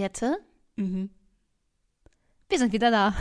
[0.00, 0.36] Jette,
[0.76, 1.08] Mhm.
[2.50, 3.14] wir sind wieder da.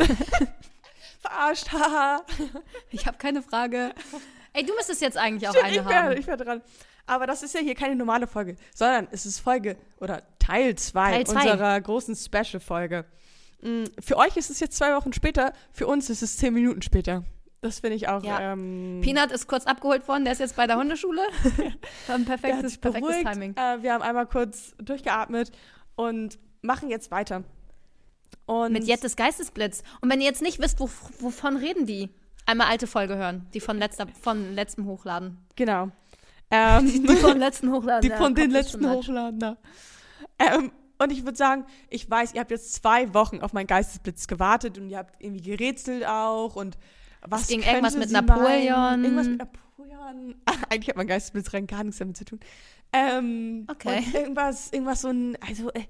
[1.21, 2.25] Verarscht, haha.
[2.89, 3.93] Ich habe keine Frage.
[4.51, 6.17] Ey, du müsstest jetzt eigentlich auch Stimmt, eine ich wäre haben.
[6.17, 6.61] ich wär dran.
[7.05, 11.11] Aber das ist ja hier keine normale Folge, sondern es ist Folge oder Teil 2
[11.11, 11.51] Teil zwei.
[11.51, 13.05] unserer großen Special-Folge.
[13.61, 16.81] Mm, Für euch ist es jetzt zwei Wochen später, für uns ist es zehn Minuten
[16.81, 17.23] später.
[17.61, 18.21] Das finde ich auch.
[18.23, 18.51] Ja.
[18.53, 21.21] Ähm, Peanut ist kurz abgeholt worden, der ist jetzt bei der Hundeschule.
[22.09, 23.23] Ein perfektes, perfektes.
[23.23, 23.55] Timing.
[23.55, 25.51] Äh, wir haben einmal kurz durchgeatmet
[25.95, 27.43] und machen jetzt weiter.
[28.45, 29.83] Und Mit Jettes Geistesblitz.
[30.01, 32.09] Und wenn ihr jetzt nicht wisst, wo, wovon reden die,
[32.45, 35.37] einmal alte Folge hören, die von, letzter, von letztem Hochladen.
[35.55, 35.89] Genau.
[36.51, 38.01] Ähm, Die von letzten Hochladen.
[38.03, 38.87] die ja, von den letzten.
[38.87, 39.57] Hochladen.
[40.37, 44.27] Ähm, und ich würde sagen, ich weiß, ihr habt jetzt zwei Wochen auf meinen Geistesblitz
[44.27, 46.77] gewartet und ihr habt irgendwie gerätselt auch und
[47.21, 48.79] was ging könnte irgendwas mit Napoleon.
[48.79, 49.03] meinen?
[49.03, 50.35] Irgendwas mit Napoleon.
[50.69, 52.39] Eigentlich hat mein Geistesblitz rein gar nichts damit zu tun.
[52.93, 54.03] Ähm, Okay.
[54.13, 55.81] Irgendwas, irgendwas so ein, also äh,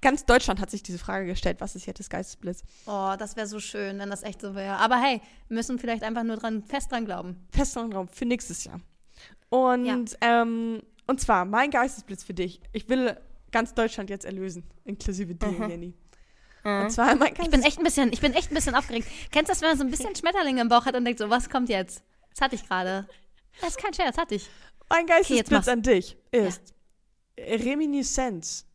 [0.00, 2.62] ganz Deutschland hat sich diese Frage gestellt, was ist jetzt das Geistesblitz?
[2.86, 4.76] Oh, das wäre so schön, wenn das echt so wäre.
[4.76, 7.46] Aber hey, wir müssen vielleicht einfach nur dran, fest dran glauben.
[7.52, 8.80] Festen Raum für nächstes Jahr.
[9.48, 9.98] Und, Ja.
[10.42, 12.60] ähm, und zwar mein Geistesblitz für dich.
[12.72, 13.16] Ich will
[13.50, 15.68] ganz Deutschland jetzt erlösen, inklusive dir, Mhm.
[15.70, 15.94] Jenny.
[16.62, 19.08] Und zwar mein Ich bin echt ein bisschen, ich bin echt ein bisschen aufgeregt.
[19.32, 21.30] Kennst du das, wenn man so ein bisschen Schmetterlinge im Bauch hat und denkt so,
[21.30, 22.02] was kommt jetzt?
[22.34, 23.08] Das hatte ich gerade.
[23.60, 24.48] Das ist kein Scherz, hatte ich.
[24.88, 25.68] Mein Geistesblitz mach's.
[25.68, 26.74] an dich ist
[27.38, 28.66] Reminiszenz.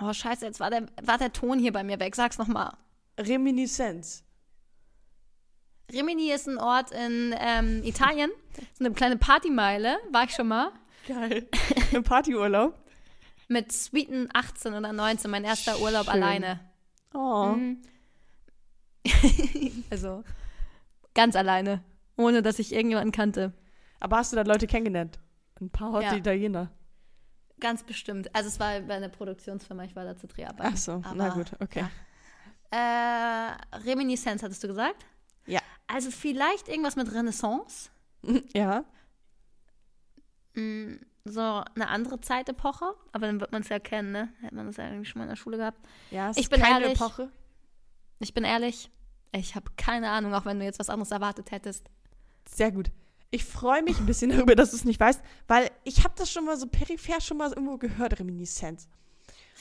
[0.00, 2.16] Oh, scheiße, jetzt war der, war der Ton hier bei mir weg.
[2.16, 2.72] Sag's nochmal.
[3.18, 4.24] Reminiszenz.
[5.92, 8.30] Rimini ist ein Ort in ähm, Italien.
[8.78, 10.72] So eine kleine Partymeile, war ich schon mal.
[11.06, 11.46] Geil.
[11.92, 12.78] Im Partyurlaub.
[13.48, 16.14] Mit sweeten 18 oder 19, mein erster Urlaub Schön.
[16.14, 16.60] alleine.
[17.12, 17.48] Oh.
[17.56, 17.82] Mhm.
[19.90, 20.24] also,
[21.14, 21.84] ganz alleine.
[22.16, 23.52] Ohne, dass ich irgendjemanden kannte.
[24.00, 25.18] Aber hast du da Leute kennengelernt?
[25.60, 26.14] Ein paar Hot Ja.
[26.14, 26.70] Italiener.
[27.64, 28.34] Ganz bestimmt.
[28.34, 30.72] Also, es war bei einer Produktionsfirma, ich war da zu Dreharbeiten.
[30.74, 31.86] Ach so, Aber, na gut, okay.
[32.72, 33.50] Ja.
[33.50, 35.06] Äh, Reminiszenz, hattest du gesagt?
[35.46, 35.60] Ja.
[35.86, 37.88] Also, vielleicht irgendwas mit Renaissance.
[38.54, 38.84] Ja.
[40.54, 41.40] Mm, So
[41.74, 42.94] eine andere Zeitepoche.
[43.12, 44.28] Aber dann wird man es ja kennen, ne?
[44.42, 45.78] Hätte man das ja eigentlich schon mal in der Schule gehabt.
[46.10, 47.00] Ja, es Ich ist bin keine ehrlich.
[47.00, 47.30] Epoche.
[48.18, 48.90] Ich bin ehrlich,
[49.32, 51.88] ich habe keine Ahnung, auch wenn du jetzt was anderes erwartet hättest.
[52.48, 52.90] Sehr gut.
[53.34, 56.30] Ich freue mich ein bisschen darüber, dass du es nicht weißt, weil ich habe das
[56.30, 58.88] schon mal so peripher schon mal irgendwo gehört, Reminiszenz.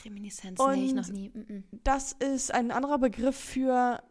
[0.05, 1.29] Reminiszenz, Und- nee, ich noch nie.
[1.29, 1.63] Mm -mm.
[1.83, 4.01] Das ist ein anderer Begriff für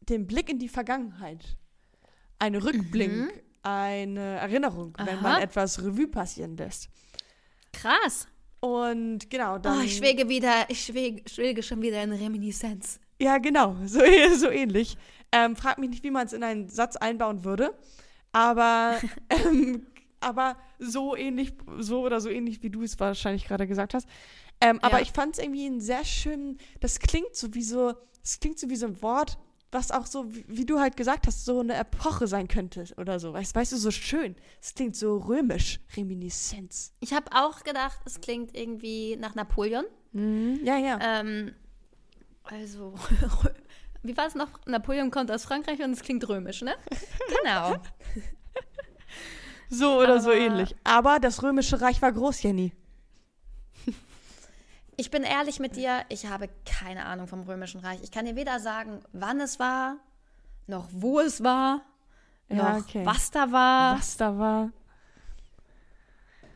[0.00, 1.56] den Blick in die Vergangenheit.
[2.38, 3.30] Ein Rückblick, Mhm.
[3.62, 5.20] eine Erinnerung, wenn Aha.
[5.22, 6.88] man etwas Revue passieren lässt.
[7.72, 8.26] Krass.
[8.60, 9.78] Und genau, dann.
[9.78, 12.98] Oh, ich schwege wieder, ich schwege, schwelge schon wieder in Reminiszenz.
[13.20, 14.00] Ja, genau, so,
[14.36, 14.96] so ähnlich.
[15.32, 17.76] Ähm, frag mich nicht, wie man es in einen Satz einbauen würde,
[18.32, 19.00] aber,
[19.30, 19.86] ähm,
[20.20, 24.08] aber so ähnlich, so oder so ähnlich, wie du es wahrscheinlich gerade gesagt hast.
[24.60, 25.02] Ähm, Aber Ja.
[25.02, 27.92] ich fand es irgendwie einen sehr schönen, das klingt so wie so,
[28.22, 29.38] das klingt so wie so ein Wort,
[29.72, 33.20] was auch so, wie, wie du halt gesagt hast, so eine Epoche sein könnte oder
[33.20, 33.32] so.
[33.34, 34.34] Weißt, weißt du, so schön.
[34.62, 36.94] Es klingt so römisch, Reminiszenz.
[37.00, 39.84] Ich habe auch gedacht, es klingt irgendwie nach Napoleon.
[40.12, 40.60] Mhm.
[40.64, 40.98] Ja, ja.
[41.02, 41.52] Ähm,
[42.44, 42.94] also,
[44.06, 44.48] wie war es noch?
[44.66, 46.74] Napoleon kommt aus Frankreich und es klingt römisch, ne?
[47.42, 47.76] Genau.
[49.68, 50.76] so oder so aber- ähnlich.
[50.84, 52.72] Aber das römische Reich war groß, Jenny.
[54.98, 58.00] Ich bin ehrlich mit dir, ich habe keine Ahnung vom Römischen Reich.
[58.02, 59.96] Ich kann dir weder sagen, wann es war,
[60.66, 61.82] noch wo es war,
[62.48, 63.04] Ja, noch okay.
[63.04, 63.98] was da war.
[63.98, 64.70] Was da war.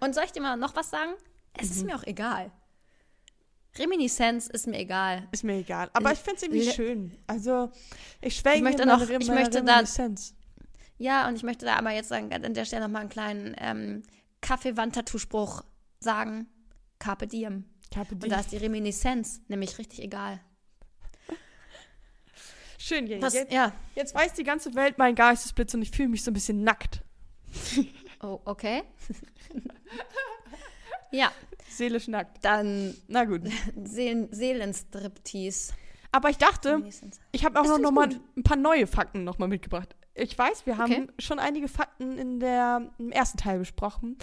[0.00, 1.10] Und soll ich dir mal noch was sagen?
[1.52, 1.76] Es Mhm.
[1.76, 2.50] ist mir auch egal.
[3.78, 5.28] Reminiszenz ist mir egal.
[5.30, 5.90] Ist mir egal.
[5.92, 7.12] Aber ich finde es irgendwie Le- schön.
[7.26, 7.70] Also,
[8.20, 9.84] ich schwelge Ich möchte noch- ich möchte da-.
[10.98, 14.02] Ja, und ich möchte da aber jetzt sagen, an der Stelle nochmal einen kleinen ähm,
[14.42, 15.62] Kaffeewand-Tattoo-Spruch
[16.00, 16.46] sagen.
[16.98, 17.64] Carpe diem.
[17.92, 18.30] Carpe Und diem.
[18.30, 20.40] da ist die Reminiszenz nämlich richtig egal.
[22.78, 23.22] Schön, Jenny.
[23.22, 23.72] Was, Jetzt, ja.
[23.94, 27.02] jetzt weiß die ganze Welt mein Geistesblitz und ich fühle mich so ein bisschen nackt.
[28.22, 28.82] Oh, okay.
[31.12, 31.30] ja,
[31.70, 32.44] Seelisch nackt.
[32.44, 33.42] dann Na gut.
[33.84, 35.72] Seelen, Seelenstriptease.
[36.12, 36.82] Aber ich dachte,
[37.32, 38.20] ich habe auch Das noch, noch mal gut.
[38.36, 39.94] ein paar neue Fakten noch mal mitgebracht.
[40.14, 41.06] Ich weiß, wir haben Okay.
[41.20, 44.18] schon einige Fakten in der, im ersten Teil besprochen.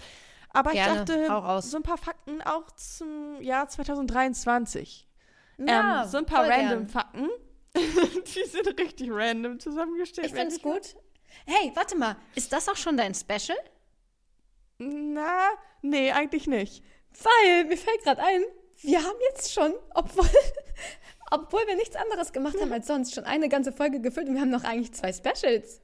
[0.49, 5.07] Aber Gerne, ich dachte, so ein paar Fakten auch zum Jahr 2023.
[5.59, 6.87] Ja, ähm, so ein paar random gern.
[6.87, 7.29] Fakten.
[7.75, 10.27] Die sind richtig random zusammengestellt.
[10.27, 10.95] Ich finde es gut.
[11.45, 13.57] Hey, warte mal, ist das auch schon dein Special?
[14.79, 15.49] Na,
[15.81, 16.83] nee, eigentlich nicht.
[17.23, 18.41] Weil, mir fällt gerade ein,
[18.81, 20.29] wir haben jetzt schon, obwohl,
[21.31, 24.41] obwohl wir nichts anderes gemacht haben als sonst, schon eine ganze Folge gefüllt und wir
[24.41, 25.81] haben noch eigentlich zwei Specials.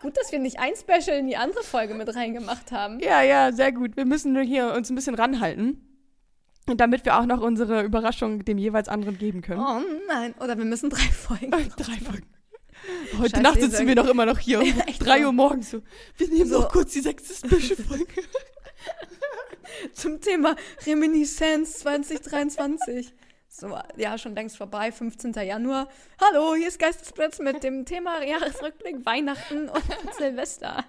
[0.00, 2.98] Gut, dass wir nicht ein Special in die andere Folge mit reingemacht haben.
[2.98, 3.96] Ja, ja, sehr gut.
[3.96, 5.88] Wir müssen nur hier uns ein bisschen ranhalten.
[6.68, 9.60] Und damit wir auch noch unsere Überraschung dem jeweils anderen geben können.
[9.60, 10.34] Oh nein.
[10.40, 11.50] Oder wir müssen drei Folgen.
[11.50, 12.26] Drei Folgen.
[13.18, 15.24] Heute Scheiß Nacht sitzen wir noch immer noch hier um drei.
[15.24, 15.82] Uhr morgens so.
[16.16, 16.60] Wir nehmen So.
[16.62, 18.06] noch kurz die sechste Special-Folge.
[19.94, 23.12] Zum Thema Reminiszenz 2023.
[23.48, 25.32] So, ja, schon längst vorbei, 15.
[25.34, 25.88] Januar.
[26.20, 29.82] Hallo, hier ist Geistesblitz mit dem Thema Jahresrückblick, Weihnachten und
[30.16, 30.84] Silvester.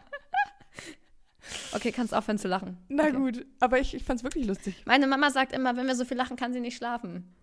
[1.74, 2.78] Okay, kannst aufhören zu lachen.
[2.88, 3.12] Na okay.
[3.14, 4.82] gut, aber ich, ich fand's wirklich lustig.
[4.86, 7.36] Meine Mama sagt immer, wenn wir so viel lachen, kann sie nicht schlafen.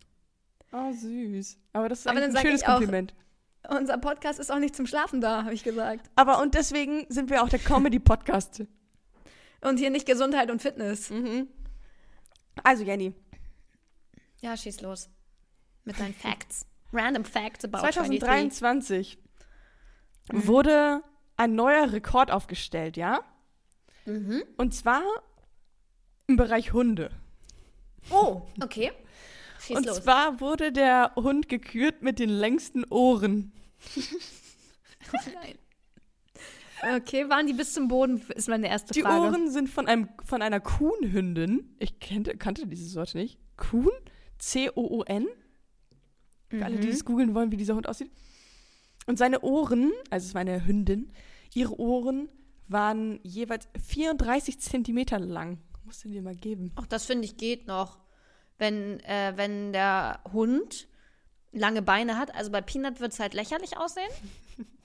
[0.73, 1.59] Oh, süß.
[1.75, 3.15] Aber das ist Aber ein schönes ich auch- Kompliment.
[3.69, 6.09] Unser Podcast ist auch nicht zum Schlafen da, habe ich gesagt.
[6.17, 8.65] Aber und deswegen sind wir auch der Comedy-Podcast.
[9.63, 11.11] Und hier nicht Gesundheit und Fitness.
[11.11, 11.49] mhm.
[12.65, 13.15] Also, Jenny,
[14.41, 15.09] Ja, schieß los.
[15.85, 16.67] Mit deinen Facts.
[16.93, 18.21] Random Facts about 23.
[18.21, 19.19] 2023
[20.33, 20.47] Mhm.
[20.47, 21.03] wurde
[21.37, 23.21] ein neuer Rekord aufgestellt, ja?
[24.07, 24.43] Mhm.
[24.57, 25.03] Und zwar
[26.27, 27.11] im Bereich Hunde.
[28.11, 28.93] Oh, okay.
[29.61, 30.03] Schieß Und los.
[30.03, 33.53] zwar wurde der Hund gekürt mit den längsten Ohren.
[35.35, 35.59] Nein.
[36.97, 38.21] Okay, waren die bis zum Boden?
[38.35, 39.21] Ist meine erste Die Frage.
[39.27, 41.77] Ohren sind von, einem, von einer Kuhnhündin.
[41.79, 43.39] Ich kannte, kannte dieses Wort nicht.
[43.57, 43.91] Kuhn?
[44.39, 45.27] C-O-O-N?
[46.49, 46.93] Für alle, die Mhm.
[46.93, 48.11] es googeln wollen, wie dieser Hund aussieht.
[49.07, 51.13] Und seine Ohren, also es war eine Hündin,
[51.55, 52.29] ihre Ohren
[52.69, 55.59] waren jeweils 34 Zentimeter lang.
[55.85, 56.73] Musst du dir mal geben.
[56.77, 57.99] Auch das finde ich geht noch.
[58.59, 60.87] Wenn, äh, wenn der Hund
[61.53, 64.11] lange Beine hat, also bei Peanut wird es halt lächerlich aussehen.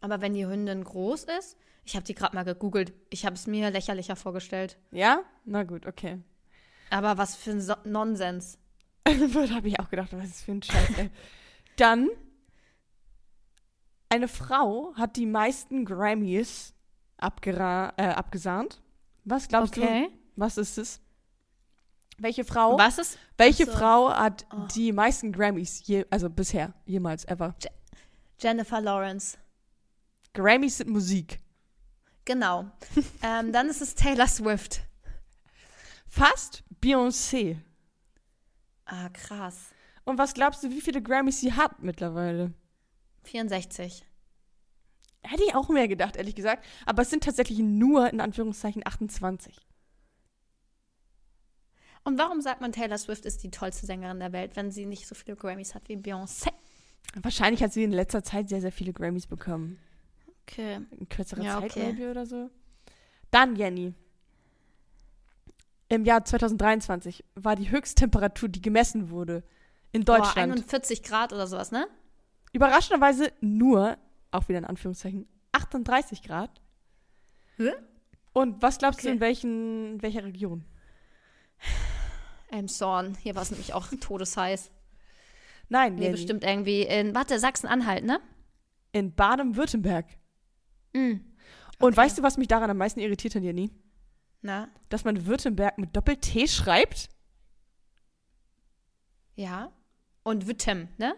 [0.00, 3.46] Aber wenn die Hündin groß ist, ich habe die gerade mal gegoogelt, ich habe es
[3.46, 4.78] mir lächerlicher vorgestellt.
[4.90, 5.22] Ja?
[5.44, 6.20] Na gut, okay.
[6.90, 8.58] Aber was für ein so Nonsens.
[9.04, 11.10] da habe ich auch gedacht, was ist für ein Scheiß, ey.
[11.76, 12.08] Dann,
[14.08, 16.74] eine Frau hat die meisten Grammys
[17.16, 18.80] abgera äh, abgesahnt.
[19.24, 19.82] Was glaubst du?
[20.36, 21.00] Was ist es?
[22.18, 22.76] Welche Frau?
[22.78, 23.18] Was ist?
[23.36, 23.72] Welche so.
[23.72, 24.66] Frau hat Oh.
[24.74, 27.54] die meisten Grammys, je, also bisher, jemals, ever?
[28.40, 29.38] Jennifer Lawrence.
[30.34, 31.40] Grammys sind Musik.
[32.24, 32.70] Genau.
[33.22, 34.82] ähm, dann ist es Taylor Swift.
[36.06, 37.58] Fast Beyoncé.
[38.84, 39.70] Ah, krass.
[40.04, 42.54] Und was glaubst du, wie viele Grammys sie hat mittlerweile?
[43.24, 44.04] 64.
[45.22, 46.64] Hätte ich auch mehr gedacht, ehrlich gesagt.
[46.86, 49.54] Aber es sind tatsächlich nur, in Anführungszeichen, 28.
[52.04, 55.06] Und warum sagt man, Taylor Swift ist die tollste Sängerin der Welt, wenn sie nicht
[55.06, 56.48] so viele Grammys hat wie Beyoncé?
[57.14, 59.78] Wahrscheinlich hat sie in letzter Zeit sehr, sehr viele Grammys bekommen.
[60.50, 60.80] Okay.
[60.98, 61.92] In kürzerer Ja, Zeit, okay.
[61.92, 62.50] maybe, oder so.
[63.30, 63.92] Dann, Jenny.
[65.90, 69.42] Im Jahr 2023 war die Höchsttemperatur, die gemessen wurde,
[69.92, 70.52] in Deutschland.
[70.52, 71.86] 41 Grad oder sowas, ne?
[72.52, 73.96] Überraschenderweise nur,
[74.30, 76.60] auch wieder in Anführungszeichen, 38 Grad.
[77.56, 77.72] Hä?
[78.32, 79.14] Und was glaubst du, Okay.
[79.14, 80.64] in welchen, in welcher Region?
[82.50, 83.16] Elmshorn.
[83.22, 84.70] Hier war es nämlich auch todesheiß.
[85.68, 86.12] Nein, Nee, Jenny.
[86.12, 88.20] bestimmt irgendwie in, warte, Sachsen-Anhalt, ne?
[88.92, 90.06] In Baden-Württemberg.
[90.98, 91.24] Mhm.
[91.80, 91.96] Und Okay.
[91.96, 93.70] weißt du, was mich daran am meisten irritiert hat, Jenny?
[94.42, 97.08] Na, Dass man Württemberg mit Doppel-T schreibt?
[99.36, 99.72] ja.
[100.24, 101.14] Und Wittem, ne?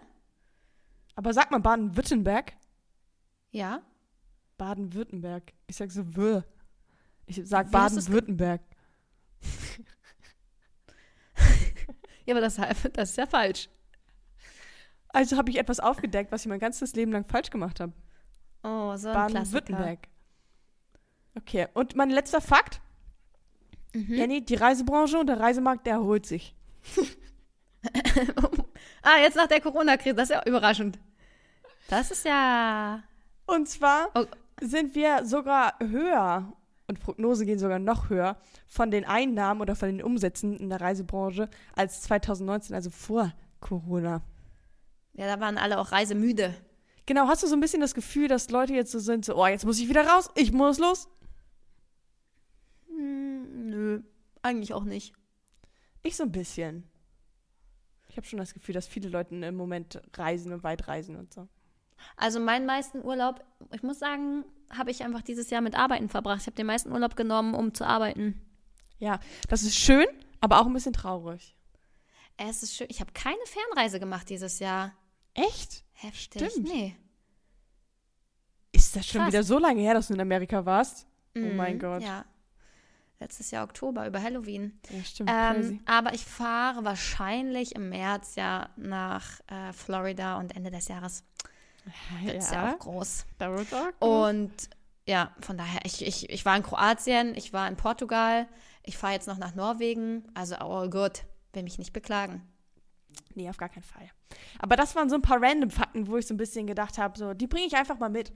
[1.16, 2.52] Aber sagt man Baden-Württemberg?
[3.50, 3.82] Ja.
[4.56, 5.52] Baden-Württemberg.
[5.66, 6.44] Ich sag so Wür.
[7.26, 8.60] Ich sag Baden-Württemberg.
[12.26, 12.56] Ja, aber das,
[12.92, 13.68] das ist ja falsch.
[15.08, 17.92] Also habe ich etwas aufgedeckt, was ich mein ganzes Leben lang falsch gemacht habe.
[18.62, 19.14] Oh, so ein.
[19.14, 19.98] Baden-Württemberg.
[21.36, 22.80] Okay, und mein letzter Fakt.
[23.94, 24.14] Mhm.
[24.14, 26.54] Jenny, die Reisebranche und der Reisemarkt, der erholt sich.
[29.02, 30.98] ah, jetzt nach der Corona-Krise, das ist ja überraschend.
[31.88, 33.02] Das ist ja.
[33.46, 34.24] Und zwar Oh.
[34.60, 36.52] sind wir sogar höher,
[36.86, 38.36] und Prognosen gehen sogar noch höher,
[38.68, 44.22] von den Einnahmen oder von den Umsätzen in der Reisebranche als 2019, also vor Corona.
[45.14, 46.54] Ja, da waren alle auch reisemüde.
[47.10, 49.44] Genau, hast du so ein bisschen das Gefühl, dass Leute jetzt so sind, so, oh,
[49.44, 51.08] jetzt muss ich wieder raus, ich muss los?
[52.86, 54.02] Hm, nö,
[54.42, 55.12] eigentlich auch nicht.
[56.04, 56.88] Ich so ein bisschen.
[58.06, 61.34] Ich habe schon das Gefühl, dass viele Leute im Moment reisen und weit reisen und
[61.34, 61.48] so.
[62.16, 66.42] Also meinen meisten Urlaub, ich muss sagen, habe ich einfach dieses Jahr mit Arbeiten verbracht.
[66.42, 68.40] Ich habe den meisten Urlaub genommen, um zu arbeiten.
[69.00, 70.06] Ja, das ist schön,
[70.40, 71.56] aber auch ein bisschen traurig.
[72.36, 72.86] Es ist schön.
[72.88, 74.92] Ich habe keine Fernreise gemacht dieses Jahr.
[75.48, 75.84] Echt?
[75.92, 76.50] Heftig.
[76.50, 76.68] Stimmt.
[76.68, 76.96] Nee.
[78.72, 79.32] Ist das schon Krass.
[79.32, 81.06] wieder so lange her, dass du in Amerika warst?
[81.36, 82.02] Oh mein Mhm, Gott.
[82.02, 82.24] Ja.
[83.18, 84.80] Letztes Jahr Oktober über Halloween.
[84.90, 85.28] Ja, stimmt.
[85.30, 85.72] crazy.
[85.74, 91.24] Ähm, aber ich fahre wahrscheinlich im März ja nach äh, Florida und Ende des Jahres
[92.24, 92.72] wird es ja.
[92.72, 93.26] auch groß.
[93.38, 94.08] da wird's auch gut.
[94.08, 94.70] Und
[95.06, 98.48] ja, von daher, ich, ich, ich war in Kroatien, ich war in Portugal,
[98.84, 101.24] ich fahre jetzt noch nach Norwegen, also all good.
[101.52, 102.42] will mich nicht beklagen.
[103.34, 104.08] Nee, auf gar keinen Fall.
[104.58, 107.18] Aber das waren so ein paar random Fakten, wo ich so ein bisschen gedacht habe,
[107.18, 108.32] so, die bringe ich einfach mal mit.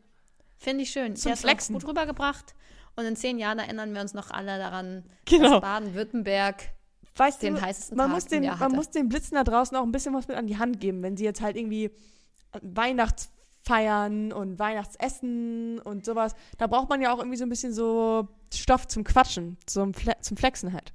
[0.56, 1.16] Finde ich schön.
[1.16, 1.74] Zum Flexen.
[1.74, 2.54] auch gut rübergebracht.
[2.96, 5.50] Und in zehn Jahren erinnern wir uns noch alle daran, Genau.
[5.50, 6.70] dass Baden-Württemberg
[7.16, 9.82] Weißt den du, heißesten man Tag muss, den, man muss den Blitzen da draußen auch
[9.82, 11.90] ein bisschen was mit an die Hand geben, wenn sie jetzt halt irgendwie
[12.62, 16.34] Weihnachtsfeiern und Weihnachtsessen und sowas.
[16.58, 20.14] Da braucht man ja auch irgendwie so ein bisschen so Stoff zum Quatschen, zum, Fle
[20.20, 20.92] zum Flexen halt.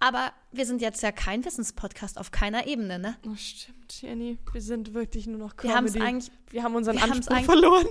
[0.00, 3.16] Aber wir sind jetzt ja kein Wissenspodcast auf keiner Ebene, ne?
[3.26, 4.38] Oh, stimmt, Jenny.
[4.52, 6.00] Wir sind wirklich nur noch Wir Comedy.
[6.00, 7.86] eigentlich, wir haben unseren wir Anspruch eigentlich- verloren.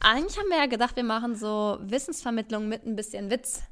[0.00, 3.62] eigentlich haben wir ja gedacht, wir machen so Wissensvermittlung mit ein bisschen Witz.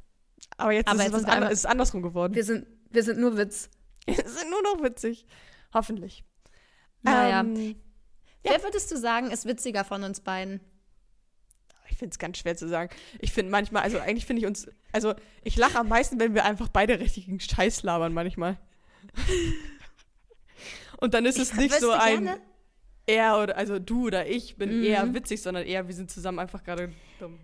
[0.57, 2.35] Aber jetzt, Aber ist, jetzt es wir einmal- ist es andersrum geworden.
[2.35, 3.71] Wir sind, wir sind nur Witz.
[4.07, 5.25] Wir sind nur noch witzig.
[5.73, 6.25] Hoffentlich.
[7.02, 7.40] Naja.
[7.40, 7.75] Ähm,
[8.43, 10.61] Wer würdest du sagen, ist witziger von uns beiden?
[11.95, 12.91] Ich finde es ganz schwer zu sagen.
[13.21, 16.45] Ich finde manchmal, also eigentlich finde ich uns, also ich lache am meisten, wenn wir
[16.45, 18.59] einfach beide richtigen Scheiß labern manchmal.
[20.99, 22.41] Und dann ist es Ich nicht so ein gerne-
[23.07, 24.85] er oder, also du oder ich bin Mhm.
[24.85, 27.39] eher witzig, sondern eher wir sind zusammen einfach gerade dumm.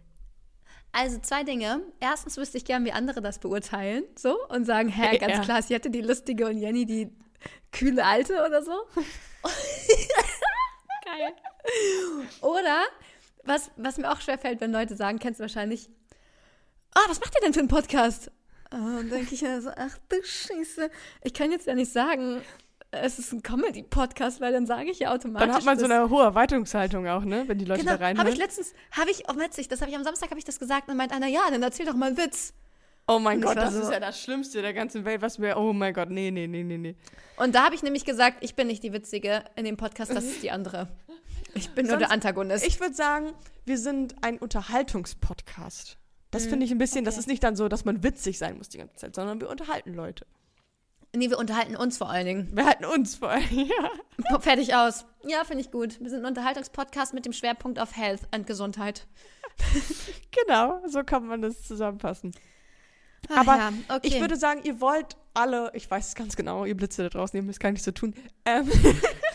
[0.90, 1.82] Also zwei Dinge.
[2.00, 4.02] Erstens wüsste ich gern, wie andere das beurteilen.
[4.16, 5.40] So und sagen, hä, ganz Ja.
[5.44, 7.12] klar, sie hatte die lustige und Jenny die
[7.70, 8.72] kühle alte oder so.
[11.04, 11.32] Geil.
[12.40, 12.82] Oder
[13.44, 15.88] was, was mir auch schwerfällt, wenn Leute sagen, kennst du wahrscheinlich,
[16.94, 18.30] ah, was macht ihr denn für einen Podcast?
[18.70, 20.90] Dann denke ich mir so, ach du Scheiße.
[21.22, 22.40] Ich kann jetzt ja nicht sagen,
[22.92, 25.46] es ist ein Comedy-Podcast, weil dann sage ich ja automatisch.
[25.46, 27.44] Dann hat man so eine hohe Erwartungshaltung auch, ne?
[27.46, 28.18] Wenn die Leute Genau, da reinhören.
[28.18, 30.58] habe ich letztens, habe ich, oh witzig, das habe ich am Samstag, habe ich das
[30.58, 32.52] gesagt und meint einer, ja, dann erzähl doch mal einen Witz.
[33.08, 35.56] oh mein Und Gott, das so- ist ja das Schlimmste der ganzen Welt, was wir,
[35.56, 36.96] oh mein Gott, nee, nee, nee, nee, nee.
[37.36, 40.24] Und da habe ich nämlich gesagt, ich bin nicht die Witzige in dem Podcast, das
[40.24, 40.88] ist die andere.
[41.54, 42.66] Ich bin nur Sonst- der Antagonist.
[42.66, 43.32] Ich würde sagen,
[43.64, 45.96] wir sind ein Unterhaltungspodcast.
[46.30, 47.20] Das finde ich ein bisschen, das okay.
[47.20, 49.94] ist nicht dann so, dass man witzig sein muss die ganze Zeit, sondern wir unterhalten
[49.94, 50.26] Leute.
[51.12, 52.48] nee, wir unterhalten uns vor allen Dingen.
[52.56, 54.38] Wir halten uns vor allem, ja.
[54.38, 55.06] Fertig aus.
[55.26, 55.98] Ja, finde ich gut.
[56.00, 59.06] Wir sind ein Unterhaltungspodcast mit dem Schwerpunkt auf Health und Gesundheit.
[60.46, 62.32] Genau, so kann man das zusammenfassen.
[63.28, 64.00] Ach Aber ja, okay.
[64.06, 67.36] Ich würde sagen, ihr wollt alle, ich weiß es ganz genau, ihr Blitze da draußen,
[67.36, 68.14] ihr müsst gar nicht so tun.
[68.44, 68.70] Ähm,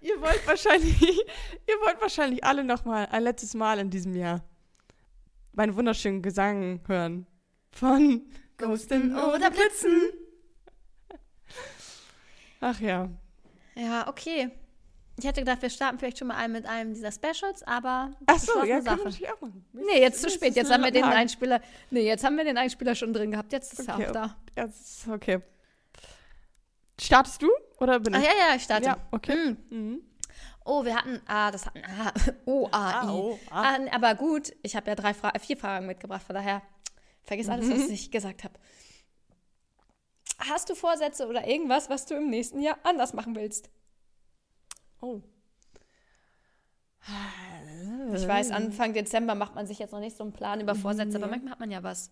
[0.00, 1.00] ihr wollt wahrscheinlich,
[1.66, 4.42] ihr wollt wahrscheinlich alle noch mal ein letztes Mal in diesem Jahr
[5.52, 7.26] meinen wunderschönen Gesang hören
[7.72, 8.22] von
[8.56, 10.10] Ghosten oder Blitzen.
[12.60, 13.08] Ach ja.
[13.74, 14.50] Ja, okay.
[15.18, 18.38] Ich hätte gedacht, wir starten vielleicht schon mal ein mit einem dieser Specials, aber Ach
[18.38, 18.96] so, ja, Sache.
[18.98, 19.64] natürlich auch machen.
[19.72, 20.56] Nee, jetzt zu spät.
[20.56, 21.04] Jetzt haben wir den.
[21.04, 21.60] Einspieler.
[21.90, 23.52] Nee, jetzt haben wir den Einspieler schon drin gehabt.
[23.52, 24.36] Jetzt ist er Okay, auch da.
[24.56, 25.40] Ja, das ist okay.
[27.00, 28.24] Startest du oder bin Ach ich?
[28.26, 28.86] ja, ja, ich starte.
[28.86, 29.32] Ja, okay.
[29.34, 29.56] Hm.
[29.70, 30.02] Mhm.
[30.64, 31.20] Oh, wir hatten.
[31.26, 31.82] Ah, das hatten.
[31.84, 32.12] Ah,
[32.44, 33.08] oh, ah, I.
[33.10, 33.62] oh, ah.
[33.74, 36.62] Ah, nee, aber gut, ich habe ja drei Fra vier Fragen mitgebracht, von daher
[37.22, 37.72] vergiss alles, Mhm.
[37.82, 38.54] was ich gesagt habe.
[40.38, 43.70] Hast du Vorsätze oder irgendwas, was du im nächsten Jahr anders machen willst?
[45.00, 45.20] Oh.
[48.14, 51.16] Ich weiß, Anfang Dezember macht man sich jetzt noch nicht so einen Plan über Vorsätze,
[51.16, 51.32] aber Nee.
[51.32, 52.10] manchmal hat man ja was.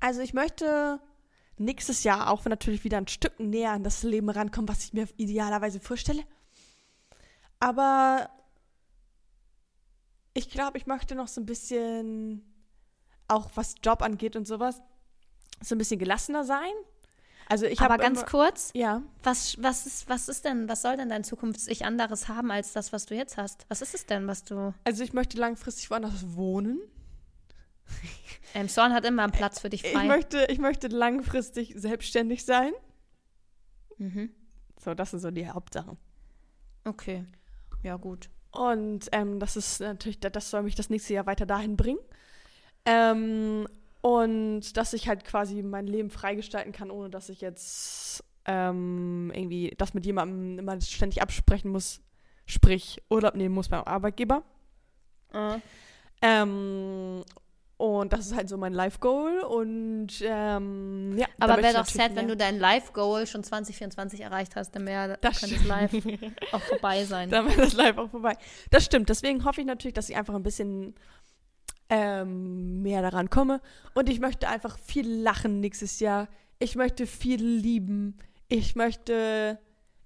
[0.00, 1.00] Also ich möchte
[1.60, 5.08] nächstes Jahr auch natürlich wieder ein Stück näher an das Leben rankommen, was ich mir
[5.16, 6.22] idealerweise vorstelle.
[7.60, 8.30] Aber
[10.34, 12.42] ich glaube, ich möchte noch so ein bisschen,
[13.26, 14.80] auch was Job angeht und sowas,
[15.60, 16.72] so ein bisschen gelassener sein.
[17.48, 20.82] Also ich habe aber ganz immer, kurz, ja, was, was, ist, was ist denn, was
[20.82, 23.64] soll denn dein Zukunfts-Ich anderes haben als das, was du jetzt hast?
[23.68, 24.74] Was ist es denn, was du.
[24.84, 26.78] also ich möchte langfristig woanders wohnen.
[28.54, 30.06] Ähm, Sorn hat immer einen Platz für dich Ich frei.
[30.06, 32.72] möchte, ich möchte langfristig selbstständig sein.
[33.98, 34.30] Mhm.
[34.78, 35.98] So, das sind so die Hauptsachen.
[36.84, 37.26] Okay.
[37.82, 38.30] Ja, gut.
[38.50, 42.00] Und ähm, das ist natürlich, das soll mich das nächste Jahr weiter dahin bringen.
[42.86, 43.68] Ähm,
[44.00, 49.74] und dass ich halt quasi mein Leben freigestalten kann, ohne dass ich jetzt ähm, irgendwie
[49.76, 52.00] das mit jemandem immer ständig absprechen muss,
[52.46, 54.42] sprich Urlaub nehmen muss beim Arbeitgeber.
[55.32, 55.58] Äh.
[57.78, 59.40] Und das ist halt so mein Life-Goal.
[59.40, 61.26] Und ähm, ja.
[61.38, 65.40] Aber wäre doch sad, wenn du dein Live-Goal schon 2024 erreicht hast, dann wäre Das
[65.40, 65.92] das Live
[66.52, 67.30] auch vorbei sein.
[67.30, 68.36] Dann wäre das live auch vorbei.
[68.70, 69.08] Das stimmt.
[69.08, 70.96] Deswegen hoffe ich natürlich, dass ich einfach ein bisschen
[71.88, 73.60] ähm, mehr daran komme.
[73.94, 76.28] Und ich möchte einfach viel lachen nächstes Jahr.
[76.58, 78.18] Ich möchte viel lieben.
[78.48, 79.58] Ich möchte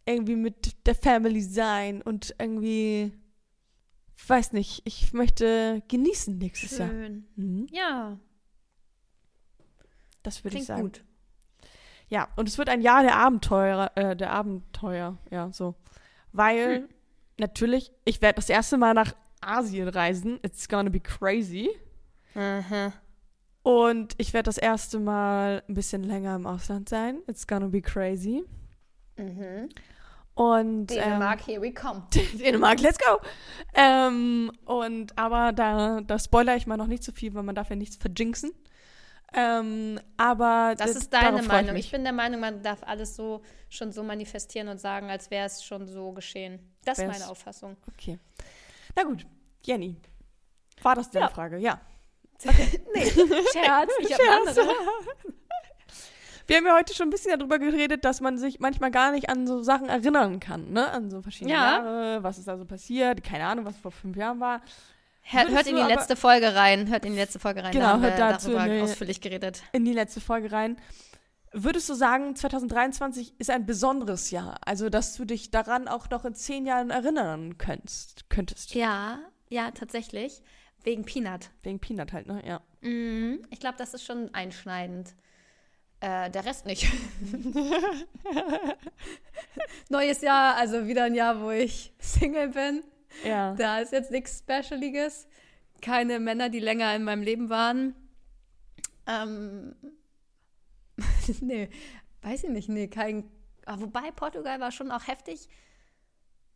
[0.05, 3.13] irgendwie mit der Family sein und irgendwie,
[4.29, 6.89] weiß nicht, ich möchte genießen nächstes Jahr.
[6.89, 7.27] Schön.
[7.37, 7.67] Mhm.
[7.71, 8.19] Ja,
[10.23, 10.83] Das würde ich klingt sagen.
[10.83, 11.05] gut.
[12.09, 15.75] Ja, und es wird ein Jahr der Abenteuer, äh, der Abenteuer, ja, so.
[16.33, 16.89] Weil, Hm.
[17.39, 20.39] natürlich, ich werde das erste Mal nach Asien reisen.
[20.43, 21.71] It's gonna be crazy.
[22.35, 22.93] Aha.
[23.63, 27.23] Und ich werde das erste Mal ein bisschen länger im Ausland sein.
[27.27, 28.45] It's gonna be crazy.
[29.17, 29.69] Mhm.
[30.35, 32.05] Und Dänemark, ähm, here we come.
[32.39, 33.19] Dänemark, let's go.
[33.75, 37.71] Ähm, und aber da, da spoiler ich mal noch nicht so viel, weil man darf
[37.71, 38.53] ja nichts verjinxen.
[39.35, 41.77] Ähm, aber das ist deine Meinung.
[41.77, 45.31] Ich, ich, bin der Meinung, man darf alles so schon so manifestieren und sagen, als
[45.31, 46.59] wäre es schon so geschehen.
[46.85, 47.77] Das ist meine Auffassung.
[47.95, 48.19] Okay.
[48.95, 49.27] Na gut,
[49.65, 49.97] Jenny.
[50.83, 51.31] War das deine ja.
[51.31, 51.59] Frage?
[51.59, 51.81] Ja.
[52.45, 52.81] Okay.
[52.95, 53.91] nee, Scherz.
[54.01, 54.75] Ich habe andere.
[56.47, 59.29] Wir haben ja heute schon ein bisschen darüber geredet, dass man sich manchmal gar nicht
[59.29, 60.91] an so Sachen erinnern kann, ne?
[60.91, 61.77] An so verschiedene ja.
[61.77, 64.61] Jahre, was ist da so passiert, keine Ahnung, was vor fünf Jahren war.
[65.23, 67.93] Hört, hört in die letzte Folge rein, hört in die letzte Folge rein, genau, da
[67.93, 69.63] haben hört wir dazu darüber eine, ausführlich geredet.
[69.73, 70.77] In die letzte Folge rein.
[71.53, 74.59] Würdest du sagen, 2023 ist ein besonderes Jahr?
[74.65, 78.29] Also, dass du dich daran auch noch in zehn Jahren erinnern könntest?
[78.31, 78.75] könntest.
[78.75, 79.19] Ja,
[79.49, 80.43] ja, tatsächlich.
[80.83, 81.51] Wegen Peanut.
[81.63, 82.43] Wegen Peanut halt, ne?
[82.45, 82.61] Ja.
[82.81, 83.47] Mhm.
[83.51, 85.15] Ich glaube, das ist schon einschneidend.
[86.03, 86.93] Äh, der Rest nicht.
[89.89, 92.83] Neues Jahr, also wieder ein Jahr, wo ich Single bin.
[93.25, 93.55] Ja.
[93.55, 95.29] Da ist jetzt nichts Specialiges.
[95.81, 97.95] Keine Männer, die länger in meinem Leben waren.
[99.07, 99.77] Ähm,
[101.41, 101.71] nee,
[102.23, 102.69] weiß ich nicht.
[102.69, 103.31] Nee, kein.
[103.65, 105.49] Ah, wobei Portugal war schon auch heftig.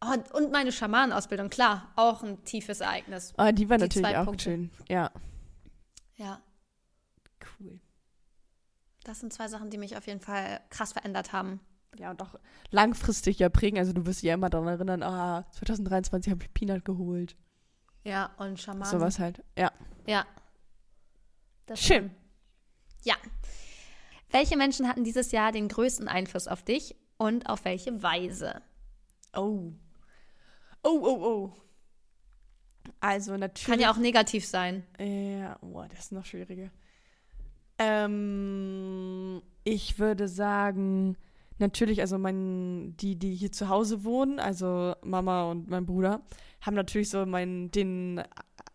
[0.00, 3.33] Und, und meine Schamanenausbildung, klar, auch ein tiefes Ereignis.
[3.37, 4.43] Ah, die war die natürlich auch Punkte.
[4.43, 5.12] schön, ja.
[6.17, 6.41] Ja.
[9.07, 11.61] Das sind zwei Sachen, die mich auf jeden Fall krass verändert haben.
[11.97, 12.35] Ja, und auch
[12.71, 13.79] langfristig ja prägen.
[13.79, 17.37] Also du wirst dich ja immer daran erinnern, ah, 2023 habe ich Peanut geholt.
[18.03, 18.91] Ja, und Schamanen.
[18.91, 19.71] Sowas halt, ja.
[20.09, 20.27] Ja.
[21.67, 22.11] Das Schön.
[23.05, 23.15] Ja.
[24.31, 28.61] Welche Menschen hatten dieses Jahr den größten Einfluss auf dich und auf welche Weise?
[29.37, 29.73] Oh.
[30.83, 31.53] Oh, oh, oh.
[32.99, 33.67] Also natürlich.
[33.67, 34.85] Kann ja auch negativ sein.
[34.99, 36.73] Ja, oh, das ist noch schwieriger.
[37.78, 41.16] Ähm, ich würde sagen,
[41.59, 46.23] natürlich, also mein, die, die hier zu Hause wohnen, also Mama und mein Bruder,
[46.61, 48.23] haben natürlich so meinen, den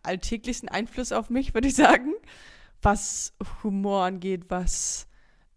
[0.02, 2.14] alltäglichsten Einfluss auf mich, würde ich sagen.
[2.80, 5.06] Was Humor angeht, was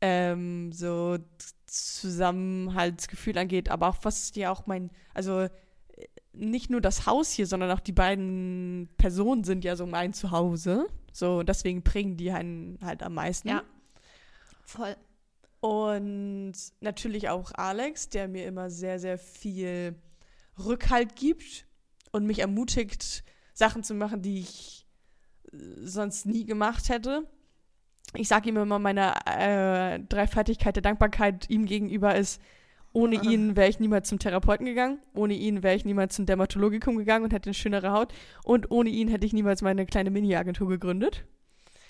[0.02, 1.18] ähm, so
[1.66, 5.48] Zusammenhaltsgefühl angeht, aber auch was ja auch mein, also
[6.38, 10.88] nicht nur das Haus hier, sondern auch die beiden Personen sind ja so mein Zuhause.
[11.12, 13.48] So, deswegen prägen die einen halt am meisten.
[13.48, 13.64] Ja.
[14.66, 14.96] Voll.
[15.62, 19.96] Und natürlich auch Alex, der mir immer sehr, sehr viel
[20.64, 21.66] Rückhalt gibt
[22.12, 24.86] und mich ermutigt, Sachen zu machen, die ich
[25.52, 27.28] äh, sonst nie gemacht hätte.
[28.14, 32.42] Ich sage ihm immer, meine äh, Dreifaltigkeit der Dankbarkeit ihm gegenüber ist,
[32.96, 35.00] ohne ihn wäre ich niemals zum Therapeuten gegangen.
[35.14, 38.14] Ohne ihn wäre ich niemals zum Dermatologikum gegangen und hätte eine schönere Haut.
[38.46, 41.26] Und ohne ihn hätte ich niemals meine kleine Mini-Agentur gegründet.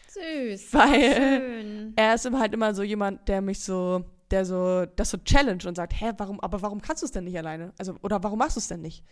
[0.07, 0.73] Süß.
[0.73, 1.93] Weil schön.
[1.95, 5.75] er ist halt immer so jemand, der mich so, der so, das so challenge und
[5.75, 7.71] sagt, hä, warum, aber warum kannst du es denn nicht alleine?
[7.77, 9.03] Also, oder warum machst du es denn nicht?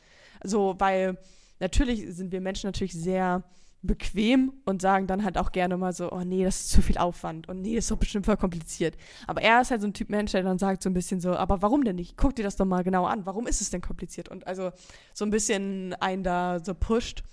[0.44, 1.20] So, weil
[1.60, 3.44] natürlich sind wir Menschen natürlich sehr
[3.84, 6.98] bequem und sagen dann halt auch gerne mal so, oh nee, das ist zu viel
[6.98, 8.96] Aufwand und nee, das ist doch bestimmt voll kompliziert.
[9.28, 11.36] Aber er ist halt so ein Typ Mensch, der dann sagt so ein bisschen so,
[11.36, 12.18] aber warum denn nicht?
[12.18, 13.26] Guck dir das doch mal genau an.
[13.26, 14.30] Warum ist es denn kompliziert?
[14.30, 14.72] Und also
[15.14, 17.24] so ein bisschen einen da so pusht.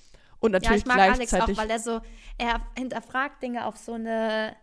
[0.40, 2.00] Und natürlich ja, ich mag Alex auch, weil er so,
[2.36, 4.56] er hinterfragt Dinge auf so eine,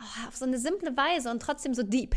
[0.00, 2.14] oh, auf so eine simple Weise und trotzdem so deep.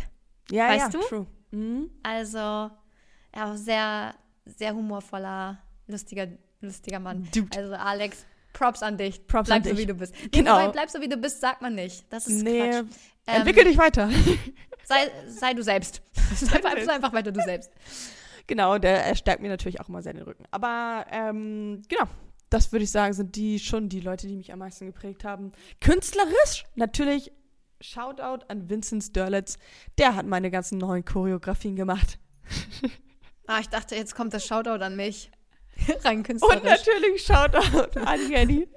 [0.52, 1.08] Ja, weißt ja, du?
[1.08, 1.28] true.
[1.52, 1.90] Mhm.
[2.04, 4.14] Also, ja, sehr,
[4.46, 6.28] sehr humorvoller, lustiger,
[6.62, 7.28] lustiger Mann.
[7.34, 7.58] Dude.
[7.58, 9.26] Also Alex, Props an dich.
[9.28, 9.72] Props bleib an dich.
[9.74, 10.14] so, wie du bist.
[10.32, 10.66] Genau.
[10.66, 12.06] Nee, bleib so, wie du bist, sagt man nicht.
[12.12, 12.70] Das ist nee.
[12.70, 12.86] Quatsch.
[13.26, 14.10] Ähm, Entwickel dich weiter.
[14.86, 16.02] Sei, sei du selbst.
[16.36, 17.72] sei, sei einfach weiter du selbst.
[18.48, 20.44] Genau, der er stärkt mir natürlich auch immer sehr den Rücken.
[20.52, 22.04] Aber ähm, genau,
[22.50, 25.54] das würde ich sagen, sind die schon die Leute, die mich am meisten geprägt haben.
[25.80, 27.32] Künstlerisch natürlich
[27.80, 29.58] Shoutout an Vincent Sturlitz.
[29.98, 32.20] Der hat meine ganzen neuen Choreografien gemacht.
[33.48, 35.32] ah, ich dachte, jetzt kommt das Shoutout an mich.
[36.04, 36.58] Rein künstlerisch.
[36.58, 38.68] Und natürlich Shoutout an Jenny.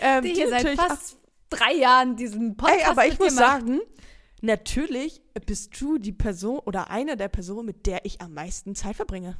[0.00, 1.16] ähm, die hier seit fast
[1.50, 3.80] drei Jahren diesen Podcast Ey, aber ich muss sagen,
[4.40, 8.96] natürlich bist du die Person oder eine der Personen, mit der ich am meisten Zeit
[8.96, 9.36] verbringe.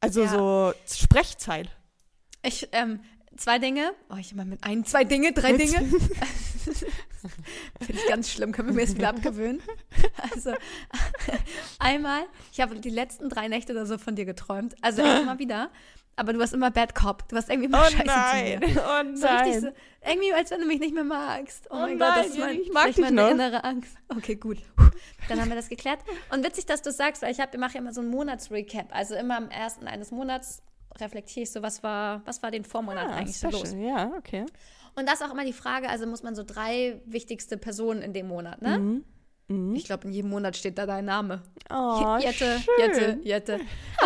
[0.00, 0.28] Also ja.
[0.28, 1.68] so Sprechzeit.
[2.42, 3.00] Ich, ähm,
[3.36, 3.92] zwei Dinge.
[4.10, 5.78] Oh, ich immer mit ein, zwei Dinge, drei Dinge.
[7.80, 8.52] Finde ich ganz schlimm.
[8.52, 9.62] Können wir mir das wieder abgewöhnen?
[10.32, 10.54] Also,
[11.78, 14.74] einmal, ich habe die letzten drei Nächte oder so von dir geträumt.
[14.82, 15.70] Also immer wieder.
[16.16, 17.26] Aber du warst immer Bad Cop.
[17.28, 18.60] Du warst irgendwie immer oh scheiße nein.
[18.60, 18.82] zu mir.
[18.84, 19.16] Oh nein.
[19.16, 19.68] So richtig so,
[20.04, 21.66] irgendwie, als wenn du mich nicht mehr magst.
[21.70, 23.30] Oh, oh mein nein, Gott, das ist mein, ich mag dich meine noch.
[23.30, 23.96] innere Angst.
[24.08, 24.58] Okay, gut.
[25.28, 26.00] Dann haben wir das geklärt.
[26.30, 28.94] Und witzig, dass du sagst, weil ich, ich mache ja immer so einen Monatsrecap.
[28.94, 30.62] Also immer am ersten eines Monats
[31.00, 33.52] reflektiere ich so, was war, was war den Vormonat ah, eigentlich special.
[33.52, 33.74] so los.
[33.78, 34.44] Ja, okay.
[34.94, 38.12] Und das ist auch immer die Frage, also muss man so drei wichtigste Personen in
[38.12, 38.78] dem Monat, ne?
[38.78, 39.04] Mhm.
[39.48, 39.74] Mhm.
[39.74, 41.42] Ich glaube, in jedem Monat steht da dein Name.
[41.70, 42.74] Oh, Jette, schön.
[42.78, 43.60] Jette, Jette.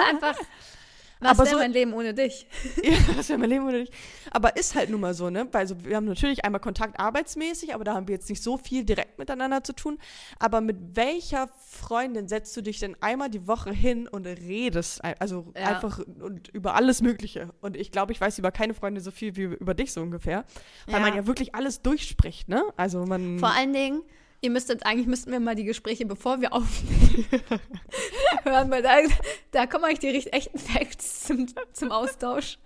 [0.09, 0.37] Einfach,
[1.21, 2.47] was Aber wäre so- mein Leben ohne dich?
[2.83, 3.93] Ja, das wäre mein Leben oder nicht.
[4.31, 5.49] Aber ist halt nun mal so, ne?
[5.53, 8.59] Weil also wir haben natürlich einmal Kontakt arbeitsmäßig, aber da haben wir jetzt nicht so
[8.59, 9.99] viel direkt miteinander zu tun.
[10.39, 15.03] Aber mit welcher Freundin setzt du dich denn einmal die Woche hin und redest?
[15.21, 15.67] Also Ja.
[15.69, 17.51] einfach und über alles Mögliche.
[17.61, 20.45] Und ich glaube, ich weiß über keine Freundin so viel wie über dich so ungefähr.
[20.87, 21.01] Weil Ja.
[21.01, 22.63] man ja wirklich alles durchspricht, ne?
[22.77, 23.39] Also man.
[23.39, 24.03] Vor allen Dingen,
[24.41, 27.27] ihr müsstet, eigentlich müssten wir mal die Gespräche, bevor wir aufnehmen,
[28.45, 28.97] hören, weil da,
[29.51, 32.59] da kommen eigentlich die echten Facts zum, zum Austausch.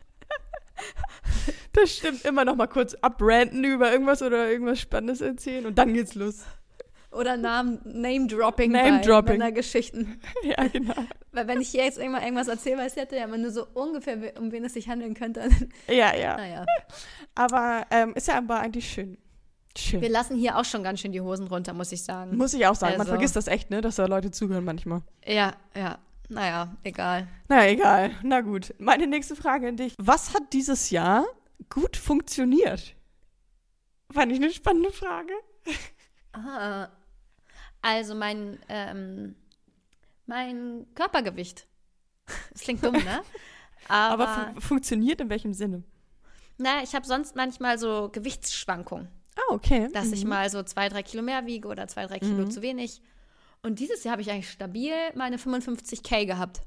[1.72, 5.92] Das stimmt, immer noch mal kurz abranten über irgendwas oder irgendwas Spannendes erzählen und dann
[5.92, 6.44] geht's los.
[7.12, 9.38] Oder Namen, Name-Dropping Name-Dropping.
[9.40, 10.20] bei Geschichten.
[10.42, 10.94] Ja, genau.
[11.32, 14.16] Weil wenn ich hier jetzt irgendwann irgendwas erzähle, weiß hätte ja immer nur so ungefähr,
[14.38, 15.48] um wen es sich handeln könnte.
[15.88, 16.36] Ja, ja.
[16.36, 16.66] naja,
[17.34, 19.18] Aber ähm, ist ja aber eigentlich schön.
[19.78, 20.00] Schön.
[20.00, 22.36] wir lassen hier auch schon ganz schön die Hosen runter, muss ich sagen.
[22.36, 22.92] Muss ich auch sagen.
[22.94, 23.80] Man Also- vergisst das echt, ne?
[23.80, 25.02] Dass da Leute zuhören manchmal.
[25.24, 25.98] Ja, ja.
[26.28, 27.26] Naja, egal.
[27.48, 28.12] Na egal.
[28.22, 28.74] Na gut.
[28.78, 29.94] Meine nächste Frage an dich.
[29.98, 31.24] Was hat dieses Jahr
[31.68, 32.94] gut funktioniert?
[34.12, 35.32] Fand ich eine spannende Frage.
[36.32, 36.88] Ah,
[37.82, 39.34] also mein, ähm,
[40.26, 41.66] mein Körpergewicht.
[42.52, 43.22] Das klingt dumm, ne?
[43.88, 45.82] Aber, Aber, fun funktioniert in welchem Sinne?
[46.58, 49.88] na, ich habe sonst manchmal so Gewichtsschwankungen, Ah, okay.
[49.92, 50.30] dass ich Mhm.
[50.30, 52.50] mal so zwei, drei Kilo mehr wiege oder zwei, drei Kilo Mhm.
[52.50, 53.00] zu wenig.
[53.62, 56.62] Und dieses Jahr habe ich eigentlich stabil meine 55k gehabt.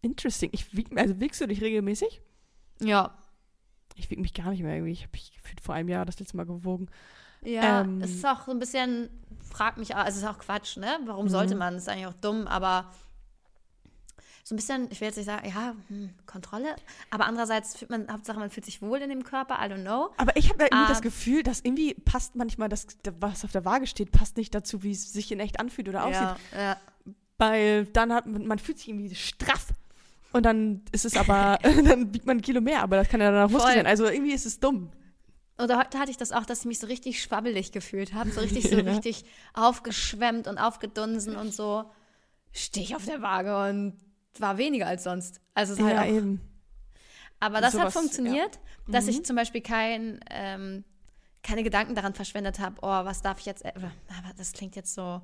[0.00, 0.50] Interesting.
[0.52, 2.20] Ich wieg, also wiegst du dich regelmäßig?
[2.80, 3.16] Ja.
[3.94, 4.92] Ich wiege mich gar nicht mehr irgendwie.
[4.92, 6.88] Ich habe mich gefühlt vor einem Jahr das letzte Mal gewogen.
[7.44, 8.00] Ja, Ähm.
[8.00, 9.08] es ist auch so ein bisschen,
[9.50, 10.98] frag mich, auch- also es ist auch Quatsch, ne?
[11.04, 11.58] Warum sollte Mhm.
[11.58, 11.74] man?
[11.74, 12.90] Das ist eigentlich auch dumm, aber
[14.44, 16.74] so ein bisschen, ich will jetzt nicht sagen, ja, hm, Kontrolle,
[17.10, 20.10] aber andererseits fühlt man, Hauptsache man fühlt sich wohl in dem Körper, I don't know.
[20.16, 20.88] Aber ich habe irgendwie Ah.
[20.88, 22.86] das Gefühl, dass irgendwie passt manchmal das,
[23.20, 26.04] was auf der Waage steht, passt nicht dazu, wie es sich in echt anfühlt oder
[26.04, 26.36] aussieht.
[26.52, 26.76] Ja, ja.
[27.38, 29.68] Weil dann hat man, man fühlt sich irgendwie straff.
[30.32, 33.30] Und dann ist es aber, dann wiegt man ein Kilo mehr, aber das kann ja
[33.30, 33.86] dann auch Muskel sein.
[33.86, 34.90] Also irgendwie ist es dumm.
[35.58, 38.40] Oder heute hatte ich das auch, dass ich mich so richtig schwabbelig gefühlt habe, so
[38.40, 38.90] richtig, so Ja.
[38.92, 39.24] richtig
[39.54, 41.84] aufgeschwemmt und aufgedunsen und so.
[42.52, 43.96] Stehe ich auf der Waage und
[44.40, 45.40] war weniger als sonst.
[45.54, 46.40] Also es ist halt auch eben.
[47.40, 49.10] Aber das Sowas, hat funktioniert, dass Mhm.
[49.10, 50.84] ich zum Beispiel kein, ähm,
[51.42, 53.90] keine Gedanken daran verschwendet habe, oh, was darf ich jetzt, äh, aber
[54.36, 55.20] das klingt jetzt so.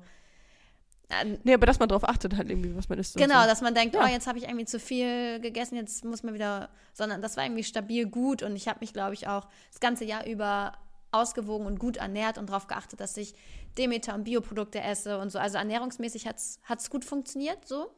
[1.09, 3.15] Äh, Nee, aber dass man drauf achtet halt irgendwie, was man isst.
[3.15, 3.47] genau, so.
[3.47, 4.03] dass man denkt, Ja.
[4.03, 7.45] oh, jetzt habe ich irgendwie zu viel gegessen, jetzt muss man wieder, sondern das war
[7.45, 10.73] irgendwie stabil gut und ich habe mich, glaube ich, auch das ganze Jahr über
[11.11, 13.33] ausgewogen und gut ernährt und darauf geachtet, dass ich
[13.77, 15.39] Demeter und Bioprodukte esse und so.
[15.39, 17.89] Also ernährungsmäßig hat es gut funktioniert, so.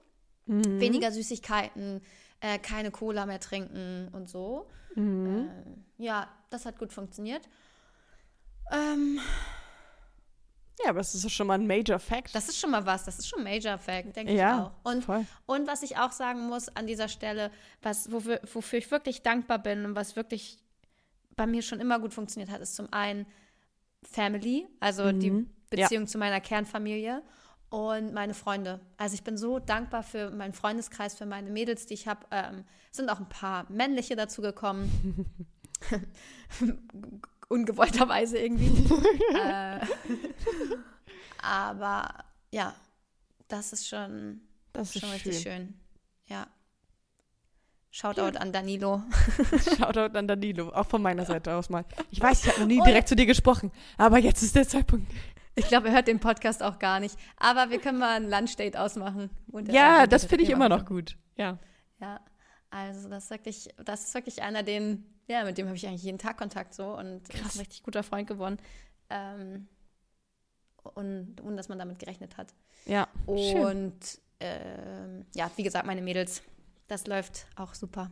[0.51, 0.79] Mhm.
[0.79, 2.01] Weniger Süßigkeiten,
[2.41, 4.67] äh, keine Cola mehr trinken und so.
[4.95, 5.49] Mhm.
[5.99, 7.47] Äh, ja, das hat gut funktioniert.
[8.71, 9.19] Ähm,
[10.83, 12.33] Ja, aber das ist schon mal ein Major Fact.
[12.33, 14.91] das ist schon mal was, das ist schon Major Fact, denke ich ja, auch.
[14.91, 15.25] Und, voll.
[15.45, 19.59] und was ich auch sagen muss an dieser Stelle, was, wofür, wofür ich wirklich dankbar
[19.59, 20.57] bin und was wirklich
[21.35, 23.25] bei mir schon immer gut funktioniert hat, ist zum einen
[24.03, 25.49] Family, also die Mhm.
[25.73, 25.83] Ja.
[25.83, 27.21] Beziehung zu meiner Kernfamilie
[27.71, 28.79] und meine Freunde.
[28.97, 32.25] Also ich bin so dankbar für meinen Freundeskreis, für meine Mädels, die ich habe.
[32.29, 35.25] Ähm, sind auch ein paar männliche dazugekommen.
[37.47, 38.93] Ungewollterweise irgendwie.
[39.35, 39.79] äh,
[41.41, 42.13] aber
[42.51, 42.73] ja,
[43.47, 44.41] das ist schon,
[44.73, 45.11] Das ist schon schön.
[45.11, 45.73] richtig schön.
[46.27, 46.47] Ja.
[47.89, 49.03] Shoutout an Danilo.
[49.77, 51.83] Shoutout an Danilo, auch von meiner Seite aus mal.
[52.09, 54.67] Ich weiß, ich habe noch nie Und- direkt zu dir gesprochen, aber jetzt ist der
[54.67, 55.11] Zeitpunkt.
[55.55, 57.17] Ich glaube, er hört den Podcast auch gar nicht.
[57.37, 59.29] Aber wir können mal ein Lunchdate ausmachen.
[59.69, 61.17] Ja, das finde ich immer noch gut.
[61.35, 61.59] Ja.
[61.99, 62.19] Ja,
[62.69, 66.03] also das ist wirklich, das ist wirklich einer, den, ja, mit dem habe ich eigentlich
[66.03, 67.55] jeden Tag Kontakt so und ist Krass.
[67.55, 68.57] ein richtig guter Freund geworden.
[69.09, 69.67] Ähm,
[70.95, 72.53] und ohne dass man damit gerechnet hat.
[72.85, 73.07] Ja.
[73.27, 73.99] Und
[74.39, 76.41] ähm, ja, wie gesagt, meine Mädels,
[76.87, 78.09] das läuft auch super.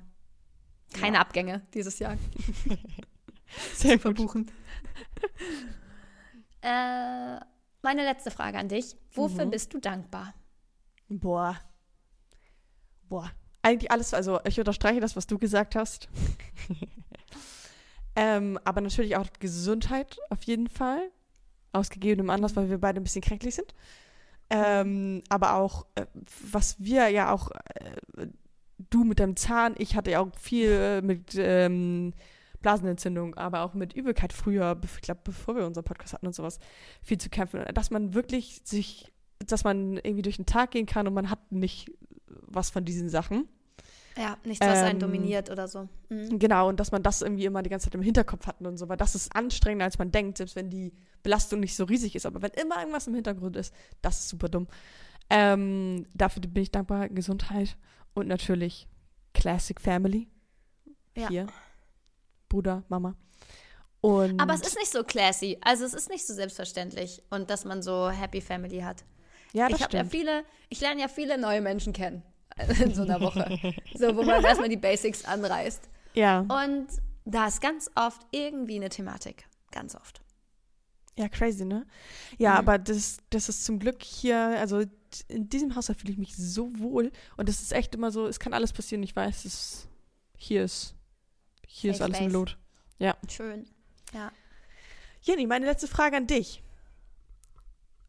[0.93, 1.21] Keine Ja.
[1.21, 2.17] Abgänge dieses Jahr.
[3.73, 3.99] Sehr.
[3.99, 4.51] Verbuchen.
[6.61, 7.39] äh,
[7.81, 8.95] meine letzte Frage an dich.
[9.11, 9.51] Wofür Mhm.
[9.51, 10.33] bist du dankbar?
[11.07, 11.57] Boah.
[13.07, 13.31] Boah.
[13.61, 16.07] Eigentlich alles, also ich unterstreiche das, was du gesagt hast.
[18.15, 21.11] ähm, aber natürlich auch Gesundheit auf jeden Fall.
[21.71, 23.73] Aus gegebenem Anlass, weil wir beide ein bisschen kränklich sind.
[24.49, 26.05] Ähm, aber auch, äh,
[26.51, 28.27] was wir ja auch, äh,
[28.89, 32.13] du mit deinem Zahn, ich hatte ja auch viel äh, mit ähm,
[32.61, 36.59] Blasenentzündung, aber auch mit Übelkeit früher, ich glaube, bevor wir unseren Podcast hatten und sowas,
[37.01, 37.63] viel zu kämpfen.
[37.73, 41.51] Dass man wirklich sich, dass man irgendwie durch den Tag gehen kann und man hat
[41.51, 41.91] nicht
[42.27, 43.47] was von diesen Sachen.
[44.17, 45.87] Ja, nichts, was einen Ähm, dominiert oder so.
[46.09, 46.39] Mhm.
[46.39, 48.89] Genau, und dass man das irgendwie immer die ganze Zeit im Hinterkopf hat und so,
[48.89, 50.91] weil das ist anstrengender, als man denkt, selbst wenn die
[51.23, 52.25] Belastung nicht so riesig ist.
[52.25, 54.67] Aber wenn immer irgendwas im Hintergrund ist, das ist super dumm.
[55.29, 57.07] Ähm, dafür bin ich dankbar.
[57.07, 57.77] Gesundheit
[58.13, 58.87] und natürlich
[59.33, 60.27] Classic Family.
[61.15, 61.29] Ja.
[61.29, 61.47] Hier.
[62.49, 63.15] Bruder, Mama.
[64.01, 65.57] Und Aber es ist nicht so classy.
[65.61, 69.03] Also es ist nicht so selbstverständlich und dass man so Happy Family hat.
[69.53, 72.23] ja, das ich habe ja viele, ich lerne ja viele neue Menschen kennen
[72.83, 73.57] in so einer Woche.
[73.95, 75.89] so, wo man erstmal die Basics anreißt.
[76.13, 76.39] ja.
[76.41, 76.87] Und
[77.25, 79.45] da ist ganz oft irgendwie eine Thematik.
[79.71, 80.21] Ganz oft.
[81.17, 81.85] ja, crazy, ne?
[82.39, 82.57] Ja, Mhm.
[82.59, 84.81] aber das, das ist zum Glück hier, also
[85.27, 88.39] in diesem Haushalt fühle ich mich so wohl und es ist echt immer so, es
[88.39, 89.03] kann alles passieren.
[89.03, 89.87] Ich weiß, es
[90.37, 90.95] hier ist,
[91.71, 92.57] hier ist Safe alles im place.
[92.99, 93.31] Lot.
[93.31, 93.65] Schön.
[94.13, 94.31] Ja.
[95.21, 96.63] Jenny, meine letzte Frage an dich.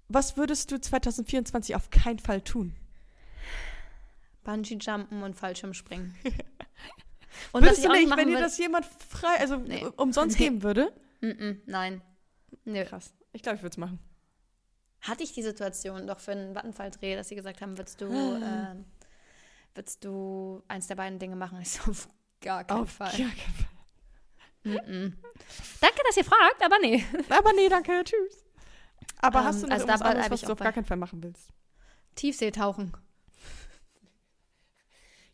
[0.09, 2.75] Was würdest du 2024 auf keinen Fall tun?
[4.45, 6.15] Bungee-Jumpen und Fallschirmspringen.
[7.53, 9.87] Und Würdest du nicht wenn dir das jemand frei, also Nee.
[9.97, 10.47] umsonst Nee.
[10.47, 10.93] geben würde?
[11.67, 12.03] Nein.
[12.65, 12.85] Nö.
[12.85, 13.15] Krass.
[13.33, 14.01] Ich glaube, ich würde es machen.
[15.03, 18.85] Hatte ich die Situation doch für einen Vattenfalldreh, dass sie gesagt haben, würdest du, ähm,
[19.75, 21.59] würdest du eins der beiden Dinge machen?
[21.63, 21.93] Ich so,
[22.41, 23.11] gar keinen Auf Fall.
[23.11, 23.67] gar keinen Fall.
[25.81, 27.05] Danke, dass ihr fragt, aber nee.
[27.31, 28.45] Aber nee, danke, tschüss.
[29.19, 31.23] Aber Ähm, hast du noch also irgendwas anderes, was du auf gar keinen Fall machen
[31.23, 31.49] willst?
[32.15, 32.93] Tiefseetauchen.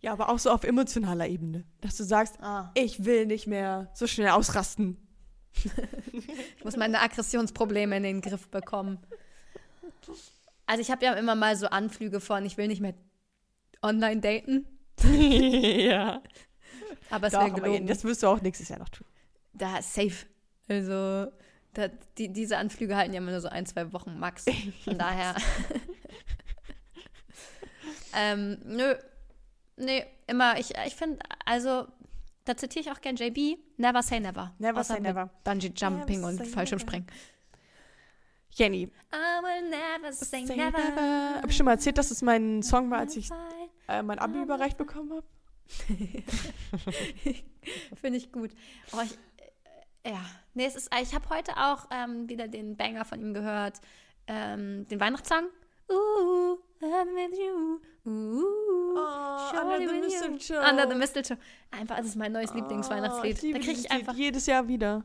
[0.01, 1.65] Ja, aber auch so auf emotionaler Ebene.
[1.81, 4.97] Dass du sagst, Ah, ich will nicht mehr so schnell ausrasten.
[6.13, 9.05] ich muss meine Aggressionsprobleme in den Griff bekommen.
[10.67, 12.95] Also ich habe ja immer mal so Anflüge von, ich will nicht mehr
[13.83, 14.67] online daten,
[15.13, 16.23] ja.
[17.11, 17.87] Aber es wäre gelogen.
[17.87, 19.07] das wirst du auch nächstes Jahr noch tun.
[19.53, 20.27] da ist safe.
[20.69, 21.31] Also
[21.77, 24.47] da, die, diese Anflüge halten ja immer nur so ein, zwei Wochen max.
[24.85, 25.37] Von daher.
[28.15, 28.95] ähm, nö.
[29.77, 31.87] Nee, immer, ich, ich finde, also,
[32.47, 34.55] da zitiere ich auch gern JB, never say never.
[34.59, 35.29] Never Außer say never.
[35.45, 37.07] Bungee Jumping Never und Fallschirmspringen.
[38.53, 40.79] Jenny, I will never say, say never.
[40.79, 41.43] never.
[41.43, 43.29] Hab ich schon mal erzählt, dass es mein Song war, als ich
[43.87, 45.27] äh, mein Abi überreicht bekommen habe?
[48.01, 48.51] Finde ich gut.
[48.93, 49.13] Oh, ich,
[50.05, 50.21] äh, ja,
[50.55, 53.81] nee, es ist, ich habe heute auch ähm, wieder den Banger von ihm gehört,
[54.27, 55.45] ähm, den Weihnachtssong.
[55.91, 57.81] Ooh, I'm with you.
[58.11, 58.45] Ooh,
[58.99, 60.01] Oh, Under the.
[60.01, 60.61] Mistletoe.
[60.71, 61.39] Under the Mistletoe.
[61.71, 63.39] Einfach, das ist mein neues Lieblingsweihnachtslied.
[63.43, 65.05] Oh, liebe da kriege ich einfach, jedes Jahr wieder.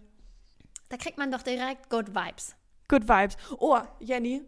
[0.90, 2.56] da kriegt man doch direkt Good Vibes.
[2.88, 3.38] Good Vibes.
[3.60, 4.44] Oh, Jenny,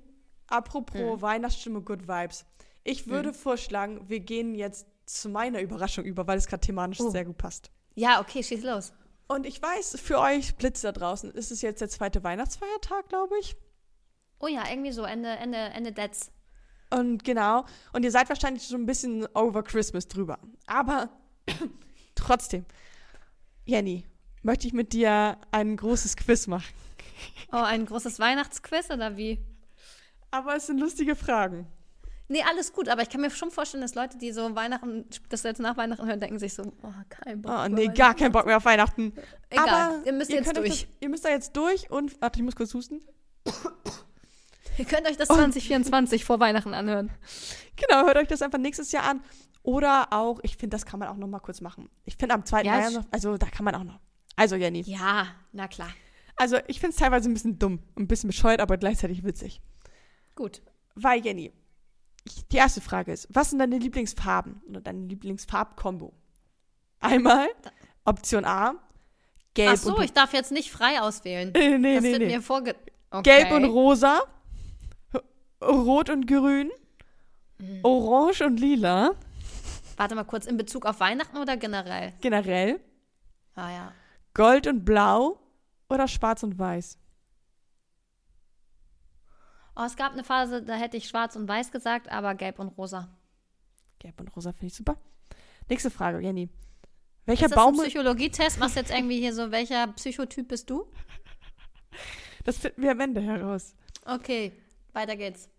[0.47, 1.21] apropos Mhm.
[1.21, 2.45] Weihnachtsstimme, Good Vibes.
[2.83, 7.09] Ich würde vorschlagen, wir gehen jetzt zu meiner Überraschung über, weil es gerade thematisch Oh.
[7.09, 7.71] sehr gut passt.
[7.95, 8.93] Ja, okay, schieß los.
[9.27, 13.35] Und ich weiß, für euch Blitz da draußen ist es jetzt der zweite Weihnachtsfeiertag, glaube
[13.39, 13.55] ich.
[14.39, 16.31] Oh ja, irgendwie so, Ende, Ende, Ende Dets.
[16.89, 17.65] Und genau.
[17.93, 20.39] Und ihr seid wahrscheinlich schon ein bisschen over Christmas drüber.
[20.67, 21.09] Aber
[22.15, 22.65] trotzdem,
[23.65, 24.05] Jenny,
[24.41, 26.73] möchte ich mit dir ein großes Quiz machen.
[27.51, 29.39] Oh, ein großes Weihnachtsquiz oder wie?
[30.31, 31.67] Aber es sind lustige Fragen.
[32.33, 35.43] Nee, alles gut, aber ich kann mir schon vorstellen, dass Leute, die so Weihnachten, das
[35.43, 37.53] jetzt nach Weihnachten hören, denken sich so, oh, kein Bock.
[37.55, 39.13] Oh, nee, gar keinen Bock mehr auf Weihnachten.
[39.51, 40.81] Egal, Aber ihr müsst jetzt könnt euch durch.
[40.81, 42.19] Das, ihr müsst da jetzt durch und.
[42.23, 43.01] Warte, ich muss kurz husten.
[44.79, 45.35] Ihr könnt euch das Oh.
[45.35, 47.11] 2024 vor Weihnachten anhören.
[47.75, 49.21] Genau, hört euch das einfach nächstes Jahr an.
[49.61, 51.87] Oder auch, ich finde, das kann man auch noch mal kurz machen.
[52.03, 52.63] Ich finde am 2.
[52.63, 53.99] Ja, noch, also da kann man auch noch.
[54.35, 54.81] Also, Jenny.
[54.87, 55.91] Ja, na klar.
[56.35, 59.61] Also, ich finde es teilweise ein bisschen dumm, ein bisschen bescheuert, aber gleichzeitig witzig.
[60.33, 60.63] Gut.
[60.95, 61.53] Weil, Jenny,
[62.25, 66.13] ich, die erste Frage ist, was sind deine Lieblingsfarben oder deine Lieblingsfarbkombo?
[66.99, 67.47] Einmal
[68.05, 68.75] Option A,
[69.53, 71.53] gelb Ach so, und ich darf jetzt nicht frei auswählen.
[71.55, 72.35] äh, nee, das nee, wird nee.
[72.35, 72.75] mir vorge...
[73.11, 73.41] Okay.
[73.41, 74.21] Gelb und rosa,
[75.61, 76.71] rot und grün,
[77.59, 77.79] Mhm.
[77.83, 79.11] orange und lila,
[79.95, 82.13] Warte mal kurz, in Bezug auf Weihnachten oder generell?
[82.19, 82.79] generell,
[83.55, 83.91] Ah ja.
[84.33, 85.37] gold und blau
[85.89, 86.97] oder schwarz und weiß.
[89.75, 92.69] Oh, es gab eine Phase, da hätte ich schwarz und weiß gesagt, aber gelb und
[92.69, 93.09] rosa.
[93.99, 94.97] Gelb und rosa finde ich super.
[95.69, 96.49] Nächste Frage, Jenny.
[97.25, 97.79] Welcher Ist das Baum?
[97.79, 98.59] ein Psychologietest?
[98.59, 100.85] Machst du jetzt irgendwie hier so, welcher Psychotyp bist du?
[102.43, 103.73] Das finden wir am Ende heraus.
[104.05, 104.51] Okay,
[104.91, 105.49] weiter geht's.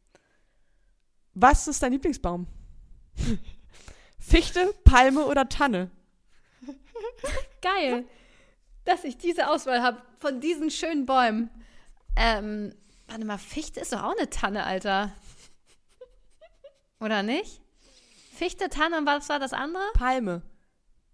[1.32, 2.46] Was ist dein Lieblingsbaum?
[4.18, 5.90] Fichte, Palme oder Tanne?
[7.62, 8.04] Geil,
[8.84, 11.50] dass ich diese Auswahl habe von diesen schönen Bäumen.
[12.16, 12.74] Ähm,
[13.06, 15.12] warte mal, Fichte ist doch auch eine Tanne, Alter.
[17.00, 17.60] Oder nicht?
[18.32, 19.84] Fichte, Tanne und was war das andere?
[19.94, 20.42] Palme.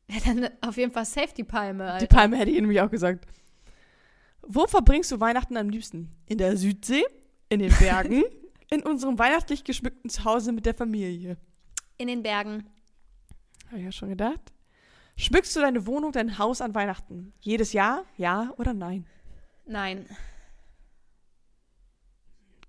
[0.09, 2.07] Ja, dann auf jeden Fall Safety-Palme, Alter.
[2.07, 3.27] Die Palme hätte ich nämlich auch gesagt.
[4.43, 6.11] Wo verbringst du Weihnachten am liebsten?
[6.27, 7.05] In der Südsee?
[7.49, 8.25] In den Bergen?
[8.71, 11.37] in unserem weihnachtlich geschmückten Zuhause mit der Familie?
[11.99, 12.67] In den Bergen.
[13.67, 14.53] Habe ich ja schon gedacht.
[15.17, 17.35] Schmückst du deine Wohnung, dein Haus an Weihnachten?
[17.41, 18.05] Jedes Jahr?
[18.17, 19.07] Ja oder nein?
[19.67, 20.07] Nein.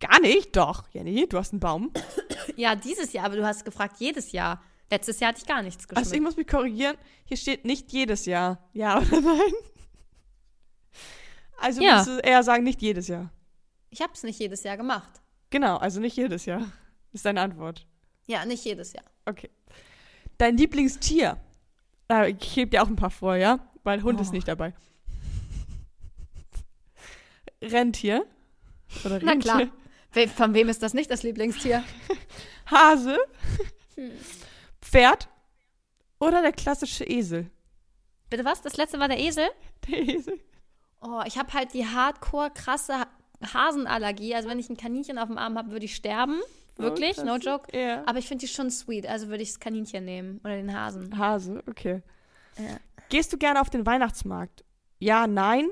[0.01, 0.53] Gar nicht?
[0.55, 1.91] Doch, Jenny, du hast einen Baum.
[2.57, 4.61] Ja, dieses Jahr, aber du hast gefragt, jedes Jahr.
[4.89, 6.05] Letztes Jahr hatte ich gar nichts geschmückt.
[6.05, 6.97] Also ich muss mich korrigieren.
[7.25, 8.67] Hier steht nicht jedes Jahr.
[8.73, 9.53] Ja oder nein?
[11.57, 11.97] Also Ja.
[11.97, 13.31] musst du eher sagen, nicht jedes Jahr.
[13.89, 15.21] Ich habe es nicht jedes Jahr gemacht.
[15.49, 16.69] Genau, also nicht jedes Jahr.
[17.13, 17.85] Ist deine Antwort.
[18.25, 19.05] Ja, nicht jedes Jahr.
[19.25, 19.49] Okay.
[20.37, 21.37] Dein Lieblingstier?
[22.07, 23.59] Ah, Ich heb dir auch ein paar vor, ja?
[23.83, 24.33] Weil Hund ist Oh.
[24.33, 24.73] nicht dabei.
[27.61, 28.25] Rentier?
[29.05, 29.53] Oder Na Rentier?
[29.53, 29.67] klar.
[30.13, 31.83] We von wem ist das nicht das Lieblingstier?
[32.65, 33.17] Hase?
[33.95, 34.11] Hm.
[34.81, 35.29] Pferd?
[36.19, 37.49] Oder der klassische Esel?
[38.29, 38.61] Bitte was?
[38.61, 39.47] Das letzte war der Esel?
[39.87, 40.39] Der Esel?
[41.01, 43.07] Oh, ich habe halt die hardcore krasse Ha-
[43.53, 44.35] Hasenallergie.
[44.35, 46.39] Also wenn ich ein Kaninchen auf dem Arm habe, würde ich sterben.
[46.77, 47.75] Wirklich, Oh, no joke.
[47.77, 48.03] Ja.
[48.05, 51.17] Aber ich finde die schon sweet, also würde ich das Kaninchen nehmen oder den Hasen.
[51.17, 52.01] Hase, okay.
[52.57, 52.77] Ja.
[53.09, 54.63] Gehst du gerne auf den Weihnachtsmarkt?
[54.99, 55.69] Ja, nein?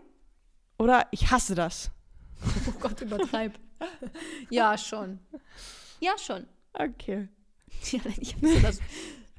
[0.77, 1.91] Oder ich hasse das?
[2.67, 3.53] Oh Gott, übertreib.
[4.49, 5.19] ja, schon.
[5.99, 6.47] Ja, schon.
[6.73, 7.27] Okay.
[7.91, 8.79] Ja, ich hasse das.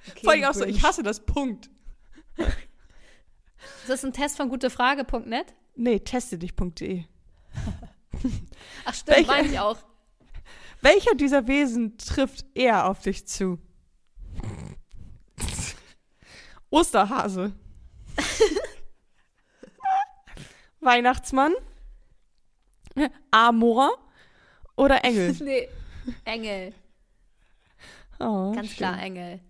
[0.08, 1.68] Okay, Vor allem auch so, ich hasse das, Punkt.
[2.36, 5.52] Ist das ein Test von gutefrage.net?
[5.76, 7.04] Nee, teste dich.de.
[8.86, 9.76] Ach stimmt, Welche- meine ich auch.
[10.80, 13.58] Welcher dieser Wesen trifft eher auf dich zu?
[16.70, 17.52] Osterhase.
[20.80, 21.52] Weihnachtsmann.
[23.30, 23.90] Amor.
[24.80, 25.36] Oder Engel.
[25.44, 25.68] Nee,
[26.24, 26.72] Engel.
[28.18, 28.76] Oh, Ganz schön.
[28.78, 29.40] klar, Engel.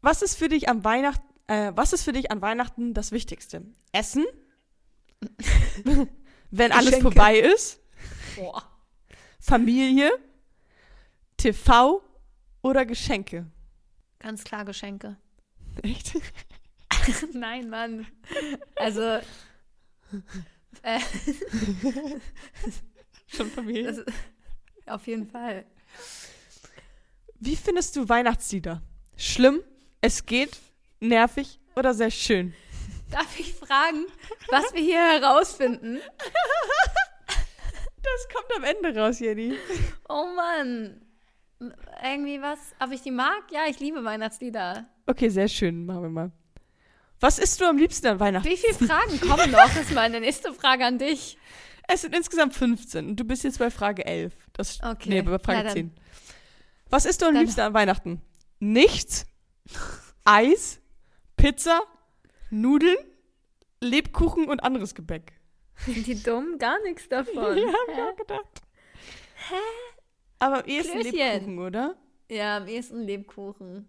[0.00, 3.60] Was ist für dich am Weihnachten, äh, was ist für dich an Weihnachten das Wichtigste?
[3.92, 4.24] Essen?
[6.50, 7.02] Wenn alles Geschenke.
[7.02, 7.78] vorbei ist?
[8.36, 8.62] Boah.
[9.38, 10.10] Familie?
[11.36, 12.02] TV?
[12.62, 13.46] Oder Geschenke?
[14.18, 15.18] Ganz klar Geschenke.
[15.82, 16.14] Echt?
[17.34, 18.06] Nein, Mann.
[18.76, 19.18] Also,
[20.82, 21.00] äh,
[23.36, 23.92] Schon Familie?
[23.92, 24.04] das,
[24.86, 25.64] auf jeden Fall.
[27.40, 28.82] Wie findest du Weihnachtslieder?
[29.16, 29.60] Schlimm?
[30.00, 30.58] Es geht?
[31.00, 31.58] Nervig?
[31.76, 32.54] Oder sehr schön?
[33.10, 34.06] Darf ich fragen,
[34.48, 35.98] was wir hier herausfinden?
[38.04, 39.54] Das kommt am Ende raus, Jenny.
[40.10, 41.00] Oh Mann.
[42.02, 43.44] Irgendwie was, ob ich die mag?
[43.50, 44.84] Ja, ich liebe Weihnachtslieder.
[45.06, 45.86] Okay, sehr schön.
[45.86, 46.30] Machen wir mal.
[47.18, 48.46] Was isst du am liebsten an Weihnachten?
[48.46, 49.58] Wie viele Fragen kommen noch?
[49.64, 51.38] Das ist meine nächste Frage an dich.
[51.88, 54.34] Es sind insgesamt 15 und du bist jetzt bei Frage 11.
[54.54, 55.08] Das, Okay.
[55.10, 55.92] Nee, bei Frage Ja, dann- 10.
[56.90, 58.22] Was isst du am Dann- liebsten an Weihnachten?
[58.58, 59.26] Nichts?
[60.24, 60.80] Eis?
[61.36, 61.82] Pizza?
[62.50, 62.96] Nudeln?
[63.80, 65.32] Lebkuchen und anderes Gebäck.
[65.84, 66.56] Sind die dumm?
[66.58, 67.34] Gar nichts davon.
[67.58, 68.62] Ja, hab ich auch gedacht.
[69.48, 69.54] Hä?
[70.38, 71.18] Aber am ehesten Klößchen.
[71.18, 71.96] Lebkuchen, oder?
[72.30, 73.88] Ja, am ehesten Lebkuchen.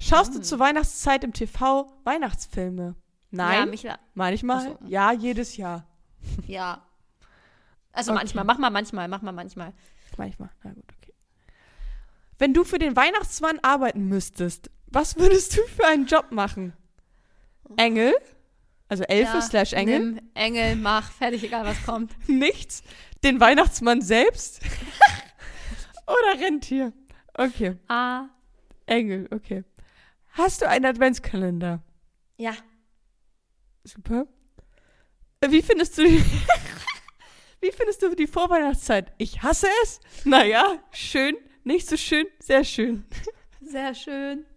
[0.00, 0.36] Schaust Mm.
[0.36, 2.94] du zur Weihnachtszeit im TV Weihnachtsfilme?
[3.30, 4.62] Ja, Nein, la- manchmal.
[4.62, 4.78] So.
[4.86, 5.86] Ja, jedes Jahr.
[6.46, 6.82] ja.
[7.98, 8.20] Also Okay.
[8.20, 9.72] manchmal, mach mal manchmal, mach mal manchmal.
[10.16, 10.50] Manchmal.
[10.62, 11.12] Na gut, okay.
[12.38, 16.74] Wenn du für den Weihnachtsmann arbeiten müsstest, was würdest du für einen Job machen?
[17.76, 18.14] Engel?
[18.88, 19.98] Also Elfe Ja, slash Engel?
[19.98, 22.12] Nimm, Engel, mach, fertig, egal was kommt.
[22.28, 22.84] Nichts?
[23.24, 24.60] Den Weihnachtsmann selbst?
[26.06, 26.92] Oder Rentier?
[27.34, 28.26] Okay, Ah,
[28.86, 29.64] Engel, okay.
[30.32, 31.82] Hast du einen Adventskalender?
[32.36, 32.52] ja.
[33.84, 34.26] Super.
[35.48, 36.22] Wie findest du die,
[37.60, 39.12] Wie findest du die Vorweihnachtszeit?
[39.18, 40.00] Ich hasse es.
[40.24, 43.04] Naja, schön, nicht so schön, sehr schön.
[43.60, 44.46] Sehr schön.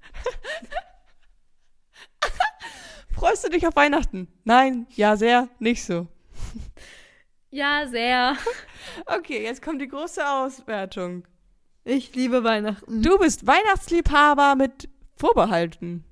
[3.16, 4.28] Freust du dich auf Weihnachten?
[4.44, 6.08] Nein, ja, sehr, nicht so.
[7.50, 8.38] Ja, sehr.
[9.06, 11.28] Okay, jetzt kommt die große Auswertung.
[11.84, 13.02] Ich liebe Weihnachten.
[13.02, 14.88] Du bist Weihnachtsliebhaber mit
[15.18, 16.06] Vorbehalten.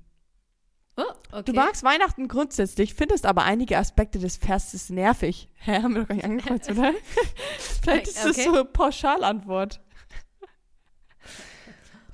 [1.00, 1.42] Oh, okay.
[1.44, 5.48] Du magst Weihnachten grundsätzlich, findest aber einige Aspekte des Festes nervig.
[5.56, 6.92] Hä, haben wir doch gar nicht angekreuzt, oder?
[7.82, 8.44] Vielleicht ist das Okay.
[8.44, 9.80] so eine Pauschalantwort.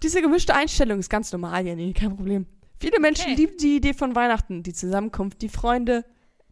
[0.03, 2.47] Diese gemischte Einstellung ist ganz normal, Jenny, kein Problem.
[2.79, 3.35] Viele Menschen Okay.
[3.41, 6.05] lieben die Idee von Weihnachten, die Zusammenkunft, die Freunde,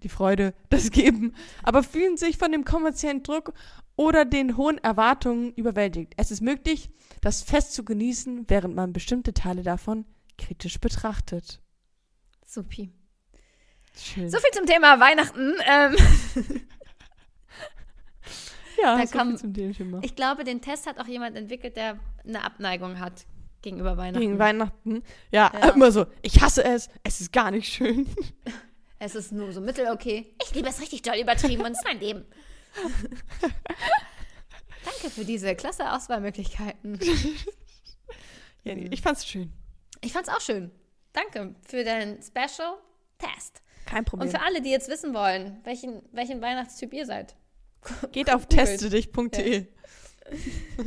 [0.02, 3.52] die Freude, das Geben, aber fühlen sich von dem kommerziellen Druck
[3.96, 6.14] oder den hohen Erwartungen überwältigt.
[6.16, 6.90] Es ist möglich,
[7.20, 10.04] das Fest zu genießen, während man bestimmte Teile davon
[10.38, 11.60] kritisch betrachtet.
[12.44, 12.92] Supi.
[13.96, 14.28] Schön.
[14.30, 15.54] So viel zum Thema Weihnachten.
[15.66, 15.96] Ähm,
[18.82, 20.00] ja, da so kam- viel zum Thema.
[20.02, 23.24] ich glaube, den Test hat auch jemand entwickelt, der eine Abneigung hat
[23.62, 24.20] gegenüber Weihnachten.
[24.20, 25.02] Gegen Weihnachten.
[25.30, 25.68] Ja, Ja.
[25.74, 28.06] immer so, ich hasse es, es ist gar nicht schön.
[29.00, 30.34] Es ist nur so mittel okay.
[30.42, 32.24] Ich liebe es richtig doll übertrieben und es ist mein Leben.
[34.82, 36.98] Danke für diese klasse Auswahlmöglichkeiten.
[38.62, 39.52] Jenny, ich fand's schön.
[40.00, 40.70] Ich fand's auch schön.
[41.14, 42.74] Danke für deinen Special
[43.18, 43.62] Test.
[43.86, 44.28] Kein Problem.
[44.28, 47.34] Und für alle, die jetzt wissen wollen, welchen, welchen Weihnachtstyp ihr seid,
[48.12, 49.66] Geht auf testedich.de.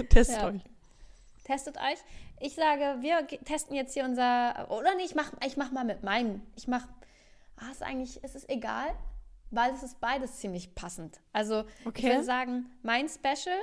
[0.10, 0.48] Testet Ja.
[0.48, 0.62] euch.
[1.44, 2.00] testet euch.
[2.40, 4.68] Ich sage, wir testen jetzt hier unser.
[4.72, 6.42] Oder nee, ich mach, ich mach mal mit meinen.
[6.56, 6.88] Ich mach.
[7.56, 8.94] Ah, ist eigentlich, ist es egal,
[9.50, 11.20] weil es ist beides ziemlich passend.
[11.34, 12.10] Also, ich Okay.
[12.10, 13.58] würde sagen, mein Special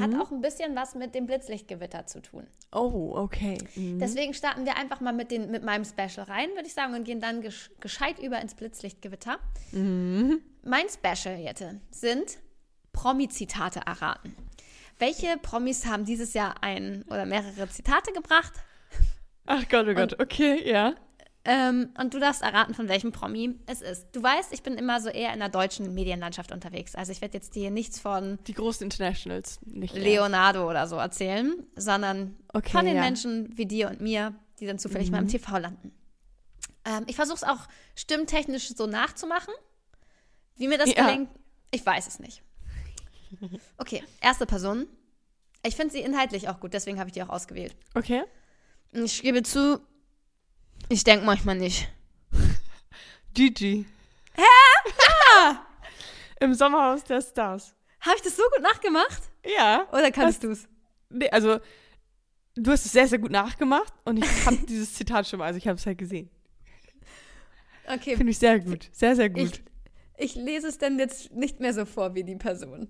[0.00, 2.46] hat auch ein bisschen was mit dem Blitzlichtgewitter zu tun.
[2.72, 3.58] Oh, okay.
[3.74, 3.98] Mhm.
[3.98, 7.04] Deswegen starten wir einfach mal mit, den, mit meinem Special rein, würde ich sagen, und
[7.04, 9.38] gehen dann gesch gescheit über ins Blitzlichtgewitter.
[9.72, 12.38] Mein Special jetzt sind
[12.92, 14.34] Promi-Zitate erraten.
[14.98, 18.52] Welche Promis haben dieses Jahr ein oder mehrere Zitate gebracht?
[19.46, 20.20] Ach Gott, oh Gott.
[20.20, 20.94] Okay, ja.
[21.44, 24.06] Ähm, und du darfst erraten, von welchem Promi es ist.
[24.12, 26.94] Du weißt, ich bin immer so eher in der deutschen Medienlandschaft unterwegs.
[26.94, 29.58] Also ich werde jetzt dir nichts von Die großen Internationals.
[29.64, 30.02] Nicht eher.
[30.02, 33.00] Leonardo oder so erzählen, sondern Okay, von den ja.
[33.02, 35.92] Menschen wie dir und mir, die dann zufällig mal im TV landen.
[36.84, 37.66] Ähm, ich versuche es auch
[37.96, 39.52] stimmtechnisch so nachzumachen.
[40.56, 41.06] Wie mir das Ja.
[41.06, 41.30] gelingt,
[41.72, 42.42] ich weiß es nicht.
[43.78, 44.86] Okay, erste Person.
[45.64, 47.74] Ich finde sie inhaltlich auch gut, deswegen habe ich die auch ausgewählt.
[47.94, 48.22] Okay.
[48.92, 49.80] Ich gebe zu,
[50.88, 51.88] ich denke manchmal nicht.
[53.34, 53.86] Gigi.
[54.34, 54.42] Hä?
[56.40, 57.74] Im Sommerhaus der Stars.
[58.00, 59.22] Habe ich das so gut nachgemacht?
[59.56, 59.86] Ja.
[59.92, 60.68] Oder kannst du es?
[61.08, 61.60] Nee, also,
[62.54, 65.58] du hast es sehr, sehr gut nachgemacht und ich habe dieses Zitat schon mal, also
[65.58, 66.30] ich habe es halt gesehen.
[67.86, 68.88] Okay, Finde ich sehr gut.
[68.92, 69.62] Sehr, sehr gut.
[70.16, 72.88] ich, ich lese es dann jetzt nicht mehr so vor wie die Person.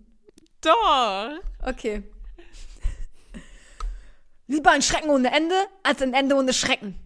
[0.60, 1.40] Doch.
[1.62, 2.02] Okay.
[4.46, 6.98] Lieber ein Schrecken ohne Ende, als ein Ende ohne Schrecken.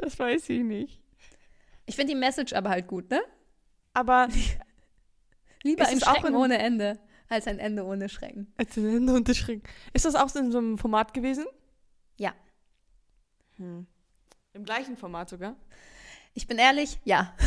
[0.00, 1.00] Das weiß ich nicht.
[1.86, 3.20] Ich finde die Message aber halt gut, ne?
[3.92, 4.28] Aber
[5.62, 6.98] Lieber ein Schrecken ohne Ende,
[7.28, 8.52] als ein Ende ohne Schrecken.
[8.56, 9.62] als ein Ende unterschrieben.
[9.92, 11.44] Ist das auch in so einem Format gewesen?
[12.16, 12.32] Ja.
[13.56, 13.86] Hm.
[14.54, 15.56] Im gleichen Format sogar?
[16.34, 17.34] Ich bin ehrlich, ja.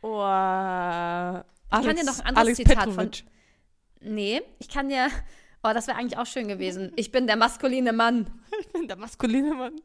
[0.00, 3.24] Oh, Alex, Ich kann dir noch ein anderes Alex Zitat Petrovic.
[4.00, 5.08] Nee, ich kann dir.
[5.62, 6.92] Oh, das wäre eigentlich auch schön gewesen.
[6.96, 8.26] Ich bin der maskuline Mann.
[8.60, 9.80] Ich bin der maskuline Mann.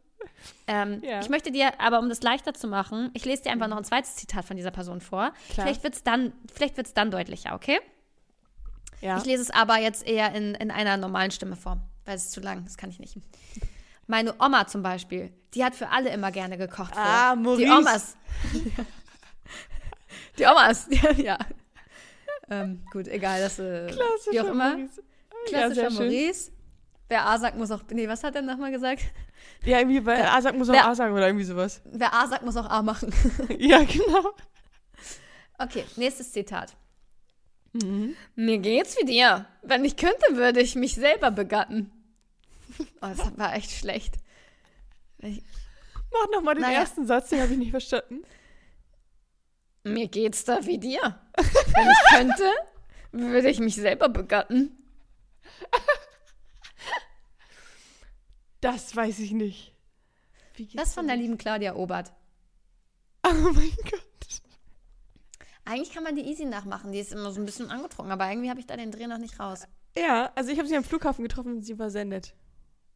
[0.68, 1.20] Ähm, Ja.
[1.20, 3.84] Ich möchte dir, aber um das leichter zu machen, ich lese dir einfach noch ein
[3.84, 5.34] zweites Zitat von dieser Person vor.
[5.52, 5.68] Klar.
[5.68, 7.80] Vielleicht wird es dann, vielleicht wird's dann deutlicher, okay?
[9.02, 9.18] Ja.
[9.18, 12.32] Ich lese es aber jetzt eher in, in einer normalen Stimme vor, weil es ist
[12.32, 13.18] zu lang, das kann ich nicht.
[14.08, 16.94] Meine Oma zum Beispiel, die hat für alle immer gerne gekocht.
[16.96, 17.36] Ah.
[17.36, 17.66] Maurice.
[17.66, 18.18] Die Omas.
[20.40, 21.12] die Omas, ja.
[21.18, 21.38] ja.
[22.50, 23.88] Ähm, gut, egal, das äh,
[24.32, 24.72] wie auch immer.
[24.78, 25.04] Maurice.
[25.48, 26.08] Klassischer ja, sehr schön.
[26.08, 26.52] Maurice.
[27.10, 27.82] Wer A sagt, muss auch.
[27.92, 29.02] Nee, was hat er nochmal gesagt?
[29.66, 31.82] Ja, irgendwie Wer- A sagt, muss auch wer- A sagen oder irgendwie sowas.
[31.86, 33.14] Wer A sagt, muss auch A machen.
[33.60, 34.32] ja, genau.
[35.58, 36.76] Okay, nächstes Zitat.
[37.74, 38.16] Mhm.
[38.36, 39.46] Mir geht's wie dir.
[39.62, 41.92] Wenn ich könnte, würde ich mich selber begatten.
[43.02, 44.16] Oh, das war echt schlecht.
[45.20, 45.42] Ich,
[46.12, 46.80] Mach nochmal den Naja.
[46.80, 48.22] ersten Satz, den habe ich nicht verstanden.
[49.84, 51.20] mir geht's da wie dir.
[51.36, 52.50] Wenn ich könnte,
[53.12, 54.78] würde ich mich selber begatten.
[58.62, 59.74] Das weiß ich nicht.
[60.74, 62.14] Das von der lieben Claudia Obert.
[63.26, 64.42] Oh mein Gott.
[65.66, 66.92] Eigentlich kann man die easy nachmachen.
[66.92, 69.18] Die ist immer so ein bisschen angetrunken, aber irgendwie habe ich da den Dreh noch
[69.18, 69.64] nicht raus.
[69.98, 71.76] Ja, also ich habe sie am Flughafen getroffen und sie
[72.06, 72.34] nett.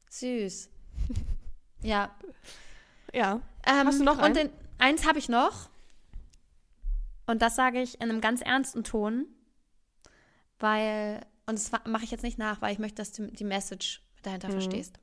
[0.10, 0.70] Süß.
[1.84, 2.10] Ja.
[3.14, 3.39] Ja.
[3.64, 4.49] Ähm, Hast du noch Und den,
[4.80, 5.70] eins habe ich noch.
[7.28, 9.28] Und das sage ich in einem ganz ernsten Ton,
[10.58, 14.02] weil, und das mache ich jetzt nicht nach, weil ich möchte, dass du die Message
[14.22, 14.54] dahinter Mhm.
[14.54, 15.00] verstehst.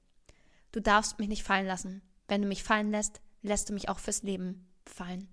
[0.72, 2.02] Du darfst mich nicht fallen lassen.
[2.28, 5.28] Wenn du mich fallen lässt, lässt du mich auch fürs Leben fallen.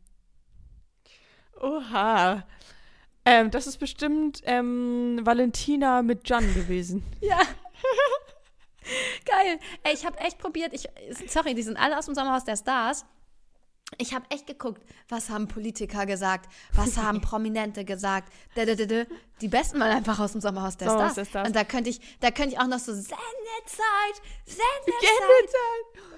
[1.59, 2.43] Oha.
[3.25, 7.03] Ähm, das ist bestimmt ähm, Valentina mit Jan gewesen.
[7.21, 7.39] Ja.
[9.25, 9.59] Geil.
[9.83, 10.73] Ey, ich habe echt probiert.
[10.73, 10.89] Ich,
[11.27, 13.05] sorry, die sind alle aus dem Sommerhaus der Stars.
[13.97, 18.31] Ich habe echt geguckt, was haben Politiker gesagt, was haben Prominente gesagt.
[18.55, 21.27] Die besten waren einfach aus dem Sommerhaus der, Sommerhaus Stars.
[21.27, 21.47] Stars.
[21.47, 23.17] Und da könnte ich, da könnte ich auch noch so Sendezeit,
[24.45, 24.65] Sendezeit.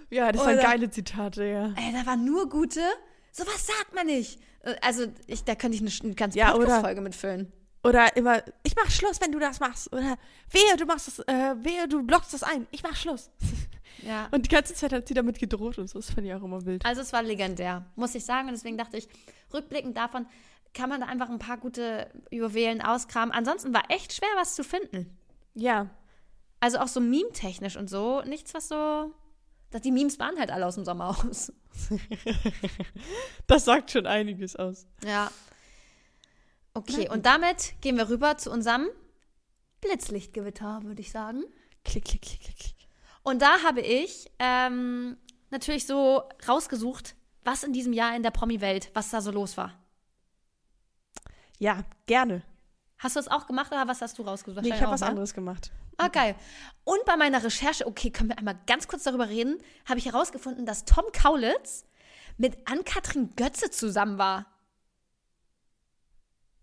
[0.09, 1.73] Ja, das waren geile Zitate, ja.
[1.75, 2.81] Ey, da waren nur gute.
[3.31, 4.39] Sowas sagt man nicht.
[4.61, 7.51] Äh, Also, ich, da könnte ich eine, eine ganze Ja, Podcast-Folge mitfüllen.
[7.83, 9.91] Oder immer, ich mach Schluss, wenn du das machst.
[9.91, 10.17] Oder
[10.51, 12.67] wehe, du machst das, äh, wehe, du blockst das ein.
[12.71, 13.29] Ich mach Schluss.
[14.05, 14.27] Ja.
[14.31, 15.99] Und die ganze Zeit hat sie damit gedroht und so.
[15.99, 16.85] Das fand ich auch immer wild.
[16.85, 18.47] Also es war legendär, muss ich sagen.
[18.47, 19.07] Und deswegen dachte ich,
[19.53, 20.25] rückblickend davon
[20.73, 23.33] kann man da einfach ein paar gute Juwelen auskramen.
[23.33, 25.17] Ansonsten war echt schwer, was zu finden.
[25.53, 25.89] Ja.
[26.59, 28.21] Also auch so meme-technisch und so.
[28.23, 29.13] Nichts, was so
[29.83, 31.51] Die Memes waren halt alle aus dem Sommerhaus.
[33.47, 34.85] Das sagt schon einiges aus.
[35.05, 35.31] Ja.
[36.75, 38.87] Okay, und damit gehen wir rüber zu unserem
[39.81, 41.43] Blitzlichtgewitter, würde ich sagen.
[41.83, 42.82] Klick, klick, klick, klick, klick.
[43.23, 45.17] Und da habe ich ähm,
[45.49, 49.73] natürlich so rausgesucht, was in diesem Jahr in der Promi-Welt, was da so los war.
[51.59, 52.43] Ja, gerne.
[52.97, 54.63] Hast du das auch gemacht oder was hast du rausgesucht?
[54.63, 55.07] Nee, ich habe was ne?
[55.07, 55.71] anderes gemacht.
[55.97, 56.35] Ah, geil.
[56.83, 60.65] Und bei meiner Recherche, okay, können wir einmal ganz kurz darüber reden, habe ich herausgefunden,
[60.65, 61.85] dass Tom Kaulitz
[62.37, 64.45] mit Ann-Kathrin Götze zusammen war.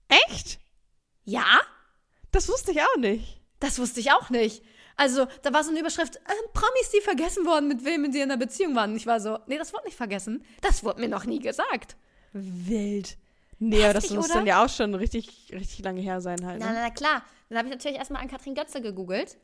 [0.09, 0.59] Echt?
[1.25, 1.61] Ja?
[2.33, 3.41] Das wusste ich auch nicht.
[3.61, 4.65] Das wusste ich auch nicht.
[5.01, 6.21] Also, da war so eine Überschrift, äh,
[6.53, 8.91] Promis, die vergessen worden, mit wem sie in einer Beziehung waren.
[8.91, 10.45] Und ich war so, nee, das wurde nicht vergessen.
[10.61, 11.97] Das wurde mir noch nie gesagt.
[12.35, 13.17] Wild.
[13.59, 14.35] Nee, aber das muss oder?
[14.35, 16.61] dann ja auch schon richtig, richtig lange her sein halt.
[16.61, 16.73] Na, Ne?
[16.75, 17.23] na, na klar.
[17.49, 19.39] Dann habe ich natürlich erstmal an Katrin Götze gegoogelt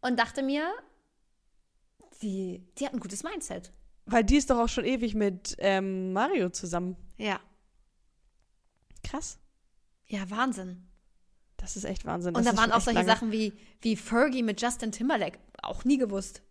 [0.00, 0.72] und dachte mir,
[2.22, 3.72] die, die hat ein gutes Mindset.
[4.06, 6.96] Weil die ist doch auch schon ewig mit ähm, Mario zusammen.
[7.16, 7.40] Ja.
[9.02, 9.38] Krass.
[10.06, 10.86] Ja, Wahnsinn.
[11.64, 12.36] Das ist echt Wahnsinn.
[12.36, 13.06] Und da waren auch solche.
[13.06, 15.38] Sachen wie, wie Fergie mit Justin Timberlake.
[15.62, 16.42] Auch nie gewusst.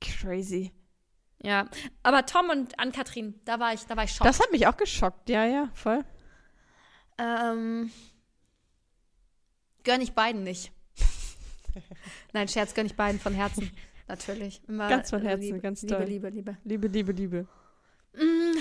[0.00, 0.72] Crazy.
[1.42, 1.68] Ja.
[2.02, 4.30] Aber Tom und Ann-Kathrin, da war ich, da war ich schockt.
[4.30, 5.28] Das hat mich auch geschockt.
[5.28, 6.06] Ja, ja, voll.
[7.18, 7.90] Ähm,
[9.84, 10.72] gönn ich beiden nicht.
[12.32, 13.70] Nein, Scherz, gönn ich beiden von Herzen.
[14.08, 14.62] Natürlich.
[14.66, 16.04] Immer Ganz von Herzen, Liebe, ganz Liebe, toll.
[16.06, 16.56] Liebe, Liebe.
[16.64, 17.46] Liebe, Liebe, Liebe.
[18.14, 18.56] Mm,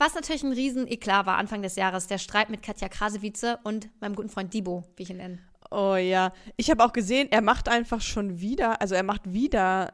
[0.00, 3.90] Was natürlich ein riesen Eklat war Anfang des Jahres, der Streit mit Katja Krasavice und
[4.00, 5.38] meinem guten Freund Dibo, wie ich ihn nenne.
[5.70, 6.32] Oh ja.
[6.56, 9.92] Ich habe auch gesehen, er macht einfach schon wieder, also er macht wieder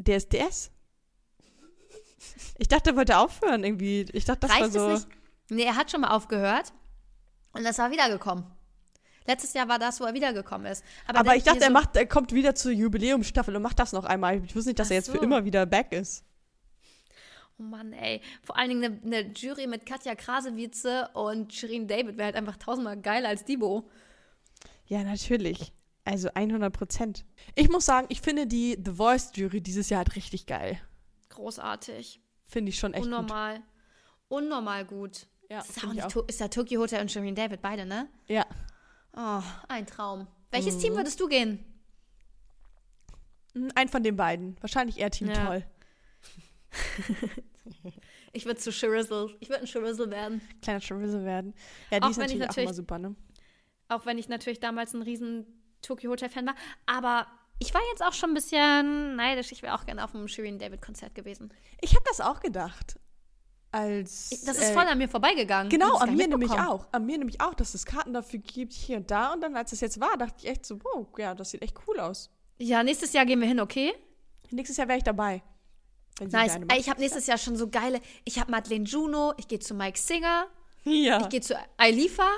[0.00, 0.70] DSDS.
[2.58, 4.06] Ich dachte, er wollte aufhören irgendwie.
[4.12, 4.88] Ich dachte, das Reicht war so.
[4.90, 5.18] es nicht?
[5.50, 6.72] Nee, er hat schon mal aufgehört
[7.52, 8.44] und das war wiedergekommen.
[9.26, 10.84] Letztes Jahr war das, wo er wiedergekommen ist.
[11.06, 13.78] Aber wenn ich dachte, hier er so- macht, er kommt wieder zur Jubiläumsstaffel und macht
[13.80, 14.42] das noch einmal.
[14.44, 15.22] Ich wusste nicht, dass Ach er jetzt für so.
[15.22, 16.24] immer wieder back ist.
[17.58, 18.20] Oh Mann, ey.
[18.42, 22.56] Vor allen Dingen eine, eine Jury mit Katja Krasavice und Shirin David wäre halt einfach
[22.56, 23.88] tausendmal geiler als Dibo.
[24.86, 25.72] Ja, natürlich.
[26.04, 27.24] Also 100 Prozent.
[27.54, 30.80] Ich muss sagen, ich finde die The Voice Jury dieses Jahr halt richtig geil.
[31.30, 32.20] Großartig.
[32.46, 33.12] Finde ich schon echt gut.
[33.12, 33.60] Unnormal.
[34.28, 35.26] Unnormal gut.
[35.50, 38.08] Ja, ist, auch nicht, ist ja Tokyo Hotel und Shirin David, beide, ne?
[38.26, 38.46] Ja.
[39.16, 40.26] Oh, ein Traum.
[40.50, 40.80] Welches Mhm.
[40.80, 41.64] Team würdest du gehen?
[43.74, 44.56] Ein von den beiden.
[44.60, 45.46] Wahrscheinlich eher Team Ja.
[45.46, 45.64] Toll.
[48.32, 49.34] Ich würde zu Shirizzle.
[49.40, 50.40] Ich würde ein Shirizzle werden.
[50.62, 51.54] Kleiner Chorizo werden.
[51.90, 53.14] Ja, die Auch ist wenn ich natürlich, auch natürlich- immer super, ne?
[53.88, 55.46] Auch wenn ich natürlich damals ein riesen
[55.80, 56.54] Tokyo Hotel-Fan war.
[56.86, 57.26] Aber
[57.58, 59.50] ich war jetzt auch schon ein bisschen neidisch.
[59.50, 61.52] Ich wäre auch gerne auf einem Shirin David-Konzert gewesen.
[61.80, 62.98] Ich habe das auch gedacht.
[63.72, 64.30] Als.
[64.30, 65.70] Ich- Das ist äh, voll an mir vorbeigegangen.
[65.70, 66.86] Genau, an mir nämlich auch.
[66.92, 69.32] An mir nämlich auch, dass es Karten dafür gibt, hier und da.
[69.32, 71.76] Und dann, als es jetzt war, dachte ich echt so, wow, ja, das sieht echt
[71.88, 72.30] cool aus.
[72.58, 73.94] Ja, nächstes Jahr gehen wir hin, okay?
[74.50, 75.42] Nächstes Jahr wäre ich dabei.
[76.20, 76.58] Nice.
[76.78, 78.00] ich habe nächstes Jahr schon so geile.
[78.24, 80.46] Ich habe Madeleine Juno, ich gehe zu Mike Singer,
[80.84, 81.20] Ja.
[81.20, 82.28] ich gehe zu Ailifa.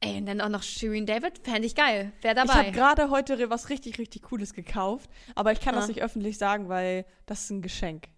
[0.00, 1.38] Ey, und dann auch noch Shirin David.
[1.42, 2.12] Fände ich geil.
[2.20, 2.70] Wer Ich habe dabei?
[2.70, 5.08] gerade heute was richtig, richtig Cooles gekauft.
[5.34, 5.88] Aber ich kann das Ah.
[5.88, 8.08] nicht öffentlich sagen, weil das ist ein Geschenk.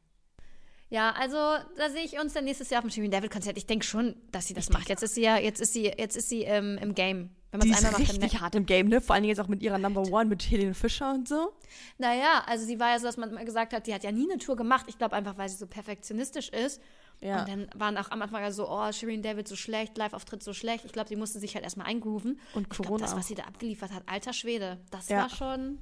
[0.90, 1.36] Ja, also
[1.76, 3.56] da sehe ich uns dann nächstes Jahr auf dem Shirin David Konzert.
[3.58, 4.88] Ich denke schon, dass sie das Ich macht.
[4.88, 7.30] Jetzt ist sie ja, jetzt ist sie, jetzt ist sie ähm, im Game.
[7.50, 9.00] Wenn man Die es ist einmal macht, richtig hart im Game, ne?
[9.00, 11.52] Vor allen Dingen jetzt auch mit ihrer Number One, mit Helene Fischer und so.
[11.96, 14.30] Naja, also sie war ja so, dass man immer gesagt hat, die hat ja nie
[14.30, 14.84] eine Tour gemacht.
[14.88, 16.80] Ich glaube einfach, weil sie so perfektionistisch ist.
[17.20, 17.40] Ja.
[17.40, 20.84] Und dann waren auch am Anfang so, oh, Shirin David so schlecht, Live-Auftritt so schlecht.
[20.84, 22.38] Ich glaube, die musste sich halt erstmal eingrooven.
[22.54, 23.18] Und Corona das, auch.
[23.18, 25.22] was sie da abgeliefert hat, alter Schwede, das Ja.
[25.22, 25.78] war schon.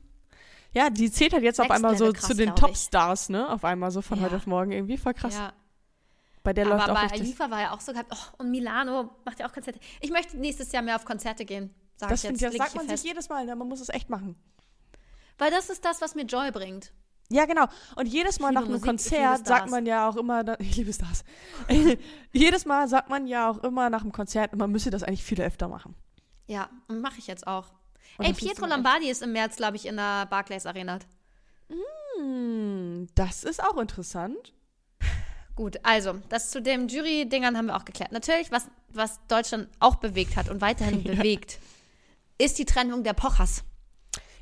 [0.72, 2.60] Ja, die zählt halt jetzt auf einmal so krass, zu den glaub.
[2.68, 3.50] Topstars, ne?
[3.50, 4.24] Auf einmal so von Ja.
[4.24, 4.96] heute auf morgen irgendwie.
[4.96, 5.34] Voll krass.
[5.34, 5.52] Ja.
[6.47, 7.14] Bei der läuft Aber auch bei.
[7.14, 9.80] Alifa war ja auch so gehabt, oh, und Milano macht ja auch Konzerte.
[10.01, 11.74] Ich möchte nächstes Jahr mehr auf Konzerte gehen.
[11.97, 13.05] Sag Das, ich jetzt, ich, das sagt man hier sich fest.
[13.05, 13.57] jedes Mal, ne?
[13.57, 14.36] Man muss es echt machen.
[15.38, 16.92] Weil das ist das, was mir Joy bringt.
[17.30, 17.64] Ja, genau.
[17.97, 20.92] Und jedes Mal nach einem Musik, Konzert sagt man ja auch immer, da- ich liebe
[20.92, 21.24] Stars.
[22.32, 25.40] jedes Mal sagt man ja auch immer nach einem Konzert, man müsse das eigentlich viel
[25.42, 25.97] öfter machen.
[26.47, 27.72] Ja, und mache ich jetzt auch.
[28.18, 31.01] Und Ey, Pietro Lombardi ist im März, glaube ich, in der Barclays Arena.
[32.20, 34.53] Hm, das ist auch interessant.
[35.57, 38.12] Gut, also, das zu den Jury-Dingern haben wir auch geklärt.
[38.12, 41.14] Natürlich, was, was Deutschland auch bewegt hat und weiterhin Ja.
[41.14, 41.59] bewegt,
[42.38, 43.64] ist die Trennung der Pochers.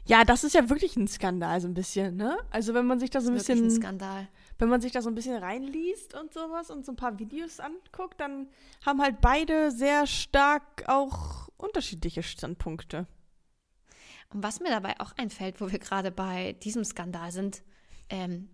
[0.06, 2.36] Ja, das ist ja wirklich ein Skandal, so ein bisschen, ne?
[2.50, 4.28] Also wenn man sich da so ein Wirklich ein bisschen, Skandal.
[4.58, 7.58] wenn man sich da so ein bisschen reinliest und sowas und so ein paar Videos
[7.58, 8.48] anguckt, dann
[8.84, 13.06] haben halt beide sehr stark auch unterschiedliche Standpunkte.
[14.30, 17.62] Und was mir dabei auch einfällt, wo wir gerade bei diesem Skandal sind,
[18.10, 18.50] ähm,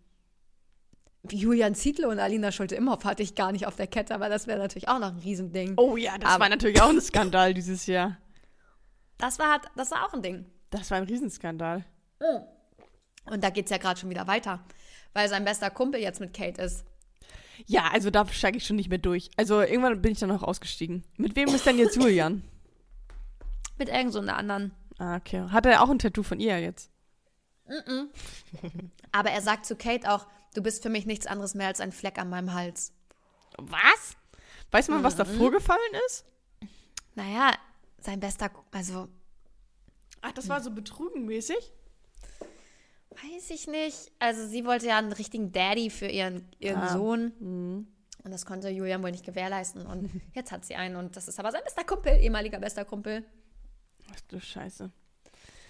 [1.29, 4.59] Julian Zietlow und Alina Schulte-Imhoff hatte ich gar nicht auf der Kette, aber das wäre
[4.59, 5.75] natürlich auch noch ein Riesending.
[5.77, 8.17] Oh ja, das Aber- war natürlich auch ein Skandal dieses Jahr.
[9.19, 10.47] Das war, das war auch ein Ding.
[10.71, 11.85] Das war ein Riesenskandal.
[13.27, 14.65] Und da geht es ja gerade schon wieder weiter.
[15.13, 16.85] weil sein bester Kumpel jetzt mit Kate ist.
[17.67, 19.29] Ja, also da steige ich schon nicht mehr durch.
[19.37, 21.03] Also irgendwann bin ich dann auch ausgestiegen.
[21.17, 22.43] Mit wem ist denn jetzt Julian?
[23.79, 24.73] Mit irgend so einer anderen.
[24.99, 25.43] Ah, okay.
[25.51, 26.91] Hat er auch ein Tattoo von ihr jetzt?
[29.13, 31.93] Aber er sagt zu Kate auch, du bist für mich nichts anderes mehr als ein
[31.93, 32.93] Fleck an meinem Hals.
[33.59, 34.17] Was?
[34.71, 35.37] Weiß man, was da Mhm.
[35.39, 36.25] vorgefallen ist?
[37.15, 37.53] Naja,
[38.01, 39.09] sein bester, also
[40.23, 41.73] Ach, das war so betrügenmäßig?
[43.11, 44.13] weiß ich nicht.
[44.19, 46.93] Also sie wollte ja einen richtigen Daddy für ihren, ihren Ah.
[46.93, 47.33] Sohn.
[47.41, 47.89] Mhm.
[48.23, 49.87] Und das konnte Julian wohl nicht gewährleisten.
[49.87, 50.97] Und jetzt hat sie einen.
[50.97, 53.25] Und das ist aber sein bester Kumpel, ehemaliger bester Kumpel.
[54.15, 54.91] Ach du Scheiße.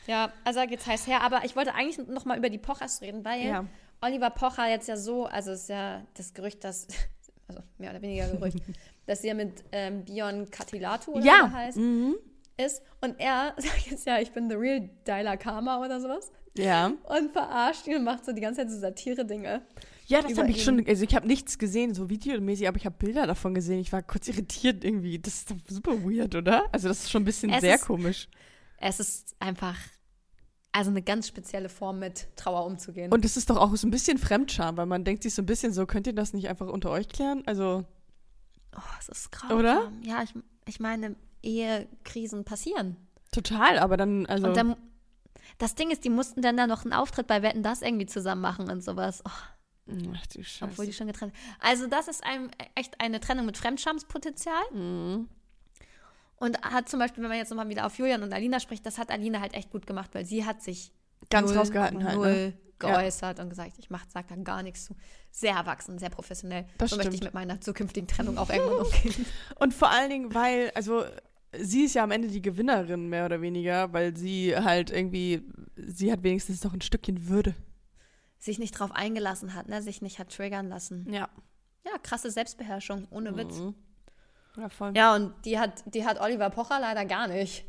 [0.06, 1.22] Ja, also da geht's heiß her.
[1.22, 3.66] Aber ich wollte eigentlich noch mal über die Pochers reden, weil Ja.
[4.02, 6.86] Oliver Pocher jetzt ja so, also ist ja das Gerücht, dass,
[7.48, 8.58] also mehr oder weniger Gerücht,
[9.06, 11.40] dass sie ja mit ähm, Bion Katilatu oder wie Ja.
[11.44, 12.16] er heißt, Mhm.
[12.56, 12.82] ist.
[13.00, 16.30] Und er sagt jetzt ja, ich bin the real Dyla Karma oder sowas.
[16.56, 16.86] Ja.
[17.04, 19.62] Und verarscht ihn und macht so die ganze Zeit so Satire-Dinge.
[20.06, 22.96] Ja, das habe ich schon, also ich habe nichts gesehen, so videomäßig, aber ich habe
[22.98, 23.78] Bilder davon gesehen.
[23.78, 25.20] Ich war kurz irritiert irgendwie.
[25.20, 26.64] Das ist super weird, oder?
[26.72, 28.28] Also das ist schon ein bisschen Es sehr ist- komisch.
[28.78, 29.76] Es ist einfach,
[30.72, 33.12] also eine ganz spezielle Form, mit Trauer umzugehen.
[33.12, 35.46] Und es ist doch auch so ein bisschen Fremdscham, weil man denkt sich so ein
[35.46, 37.42] bisschen so, könnt ihr das nicht einfach unter euch klären?
[37.46, 37.84] Also,
[38.76, 39.58] oh, es ist grausam.
[39.58, 39.92] Oder?
[40.02, 40.32] Ja, ich,
[40.66, 42.96] ich meine, Ehekrisen passieren.
[43.32, 44.48] total, aber dann, also.
[44.48, 44.76] Und dann,
[45.58, 48.40] das Ding ist, die mussten dann da noch einen Auftritt bei Wetten, das irgendwie zusammen
[48.40, 49.22] machen und sowas.
[49.26, 49.30] Oh,
[50.14, 50.64] Ach du Scheiße.
[50.70, 54.62] obwohl die schon getrennt Also das ist ein, echt eine Trennung mit Fremdschamspotenzial.
[54.72, 55.28] Mhm.
[56.40, 58.96] Und hat zum Beispiel, wenn man jetzt nochmal wieder auf Julian und Alina spricht, das
[58.96, 60.90] hat Alina halt echt gut gemacht, weil sie hat sich
[61.28, 62.58] Ganz null, rausgehalten halt, null ne?
[62.78, 64.96] geäußert und gesagt, ich mach, sag da gar nichts zu.
[65.30, 66.66] Sehr erwachsen, sehr professionell.
[66.78, 67.34] Das so möchte ich stimmt.
[67.34, 69.26] mit meiner zukünftigen Trennung auch irgendwann umgehen.
[69.56, 71.04] Und vor allen Dingen, weil, also,
[71.52, 75.42] sie ist ja am Ende die Gewinnerin, mehr oder weniger, weil sie halt irgendwie,
[75.76, 77.54] sie hat wenigstens noch ein Stückchen Würde.
[78.38, 79.82] sich nicht drauf eingelassen hat, ne?
[79.82, 81.06] sich nicht hat triggern lassen.
[81.12, 81.28] Ja.
[81.84, 83.58] Ja, krasse Selbstbeherrschung, ohne Witz.
[83.58, 83.74] Mhm.
[84.56, 84.92] Ja, voll.
[84.96, 87.64] Ja, und die hat, die hat Oliver Pocher leider gar nicht.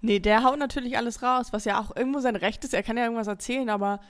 [0.00, 2.74] Nee, der haut natürlich alles raus, was ja auch irgendwo sein Recht ist.
[2.74, 4.00] Er kann ja irgendwas erzählen, aber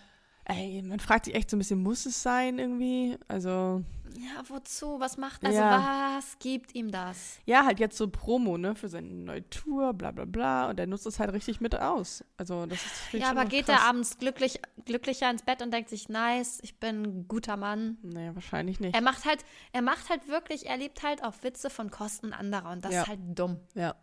[0.44, 3.16] ey, man fragt sich echt so ein bisschen, muss es sein irgendwie?
[3.28, 3.82] Also,
[4.14, 5.00] Ja, wozu?
[5.00, 6.16] Was macht Also Ja.
[6.18, 7.38] was gibt ihm das?
[7.46, 10.68] ja, halt jetzt so Promo, ne, für seine neue Tour, bla bla bla.
[10.68, 12.22] Und der nutzt es halt richtig mit aus.
[12.36, 13.80] Also, das ist Ja, aber geht krass.
[13.80, 17.96] er abends glücklich, glücklicher ins Bett und denkt sich, nice, ich bin ein guter Mann.
[18.02, 18.94] Nee, wahrscheinlich nicht.
[18.94, 22.70] Er macht halt, er macht halt wirklich, er lebt halt auf Witze von Kosten anderer
[22.70, 23.02] und das Ja.
[23.02, 23.60] ist halt dumm.
[23.74, 23.94] Ja.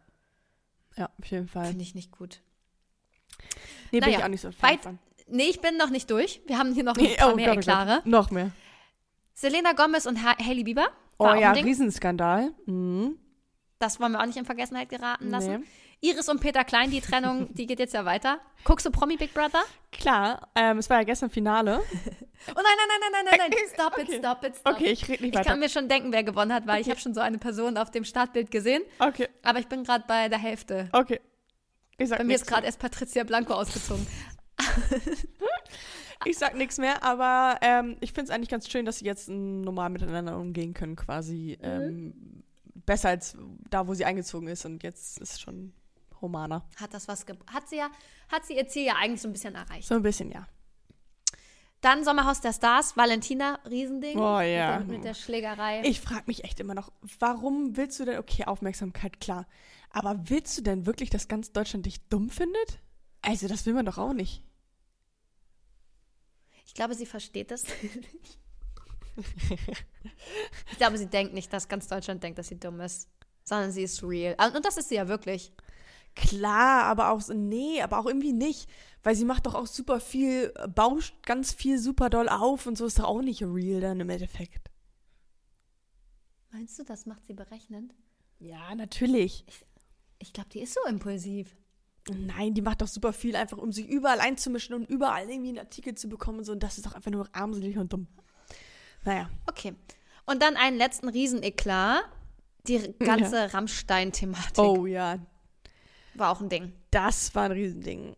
[0.95, 1.65] Ja, auf jeden Fall.
[1.67, 2.41] Finde ich nicht gut.
[3.91, 4.79] Nee, bin Naja, ich auch nicht so weit-.
[5.31, 6.41] Nee, ich bin noch nicht durch.
[6.47, 7.63] Wir haben hier noch ein Nee, paar oh mehr oh Gott.
[7.63, 8.01] Eklare.
[8.05, 8.51] Noch mehr.
[9.33, 10.87] Selena Gomez und ha Hailey Bieber.
[11.17, 11.51] Oh ja.
[11.51, 12.51] Riesenskandal.
[12.65, 13.17] Mhm.
[13.79, 15.59] Das wollen wir auch nicht in Vergessenheit geraten lassen.
[15.61, 15.65] Nee.
[16.11, 18.39] Iris und Peter Klein, die Trennung, die geht jetzt ja weiter.
[18.63, 19.61] Guckst du Promi Big Brother?
[19.91, 21.81] Klar, ähm, es war ja gestern Finale.
[22.47, 23.69] Oh nein, nein, nein, nein, nein, nein, nein.
[23.73, 24.17] Stop it, Okay.
[24.19, 25.49] stop it, stop Okay, ich rede nicht Ich weiter.
[25.49, 27.91] kann mir schon denken, wer gewonnen hat, weil ich habe schon so eine Person auf
[27.91, 28.81] dem Startbild gesehen.
[28.99, 30.87] Okay, Aber ich bin gerade bei der Hälfte.
[30.93, 31.19] okay.
[31.97, 34.07] Ich sag Bei mir ist gerade erst Patricia Blanco ausgezogen.
[36.25, 39.29] Ich sag nichts mehr, aber ähm, ich finde es eigentlich ganz schön, dass sie jetzt
[39.29, 41.57] normal miteinander umgehen können, quasi.
[41.61, 41.65] Mhm.
[41.65, 42.43] Ähm,
[42.85, 43.37] besser als
[43.69, 44.65] da, wo sie eingezogen ist.
[44.65, 45.71] Und jetzt ist schon
[46.19, 46.67] humaner.
[46.75, 47.89] Hat das was Hat sie ja,
[48.29, 49.87] hat sie ihr Ziel ja eigentlich so ein bisschen erreicht.
[49.87, 50.45] So ein bisschen, ja.
[51.79, 54.19] Dann Sommerhaus der Stars, Valentina, Riesending.
[54.19, 54.79] Oh, ja.
[54.79, 55.81] Mit, der- mit der Schlägerei.
[55.85, 59.47] Ich frage mich echt immer noch, warum willst du denn, okay, Aufmerksamkeit, klar.
[59.91, 62.79] Aber willst du denn wirklich, dass ganz Deutschland dich dumm findet?
[63.21, 64.43] Also, das will man doch auch nicht.
[66.69, 68.37] Ich glaube, sie versteht das nicht.
[70.71, 73.09] ich glaube, sie denkt nicht, dass ganz Deutschland denkt, dass sie dumm ist,
[73.43, 74.35] sondern sie ist real.
[74.55, 75.51] Und das ist sie ja wirklich.
[76.15, 78.69] Klar, aber auch, so- nee, aber auch irgendwie nicht.
[79.01, 82.85] Weil sie macht doch auch super viel, bauscht ganz viel super doll auf und so
[82.85, 84.69] ist doch auch nicht real dann im Endeffekt.
[86.51, 87.95] Meinst du, das macht sie berechnend?
[88.37, 89.43] Ja, natürlich.
[90.19, 91.57] Ich glaube, die ist so impulsiv.
[92.09, 95.59] Nein, die macht doch super viel, einfach um sich überall einzumischen und überall irgendwie einen
[95.59, 96.51] Artikel zu bekommen und so.
[96.51, 98.07] Und das ist doch einfach nur armselig und dumm.
[99.05, 99.29] Naja.
[99.47, 99.75] Okay.
[100.25, 102.03] Und dann einen letzten Rieseneklat.
[102.67, 105.17] Die ganze Rammstein-Thematik Oh ja,
[106.13, 106.73] war auch ein Ding.
[106.91, 108.15] das war ein Riesending.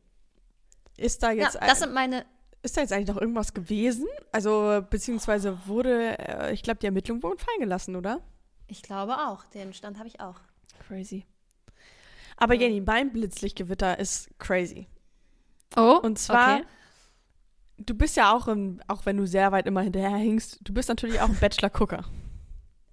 [0.97, 2.25] Ist da Ja, jetzt, das sind meine.
[2.63, 4.07] ist da jetzt eigentlich noch irgendwas gewesen?
[4.31, 8.19] Also, beziehungsweise wurde, äh, ich glaube, die Ermittlungen wurden fallen gelassen, oder?
[8.67, 9.45] Ich glaube auch.
[9.45, 10.39] Den Stand habe ich auch.
[10.87, 11.25] Crazy.
[12.41, 14.87] Aber Jenny, mein Blitzlichtgewitter ist crazy.
[15.75, 15.99] Oh.
[16.01, 16.65] Und zwar, Okay.
[17.77, 20.89] du bist ja auch, im, auch wenn du sehr weit immer hinterher hinkst, du bist
[20.89, 22.03] natürlich auch ein Bachelor-Gucker.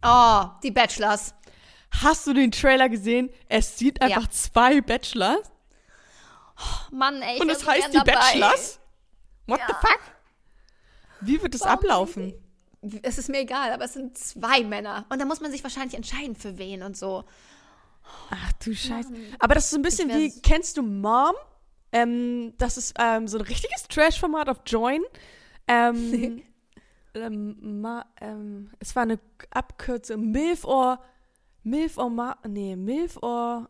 [0.04, 1.34] Oh, die Bachelors.
[2.02, 3.30] Hast du den Trailer gesehen?
[3.48, 4.30] Es sieht einfach Ja.
[4.30, 5.50] zwei Bachelors
[6.90, 7.40] Mann, ey.
[7.40, 8.12] Und es heißt die dabei.
[8.12, 8.80] Bachelors.
[9.46, 9.78] What the Ja.
[9.80, 10.00] fuck?
[11.20, 12.34] Wie wird es ablaufen?
[13.02, 15.06] Es ist mir egal, aber es sind zwei Männer.
[15.08, 17.24] Und da muss man sich wahrscheinlich entscheiden, für wen und so.
[18.30, 19.12] Ach du Scheiße.
[19.38, 21.34] Aber das ist so ein bisschen wie, kennst du Mom?
[21.92, 25.02] Ähm, das ist ähm, so ein richtiges Trash-Format auf Join.
[25.66, 26.42] Ähm,
[27.14, 29.18] ähm, ma, ähm, es war eine
[29.50, 30.30] Abkürzung.
[30.30, 31.00] Milf or,
[31.62, 33.68] Milf or, Ma, nee, Milf or,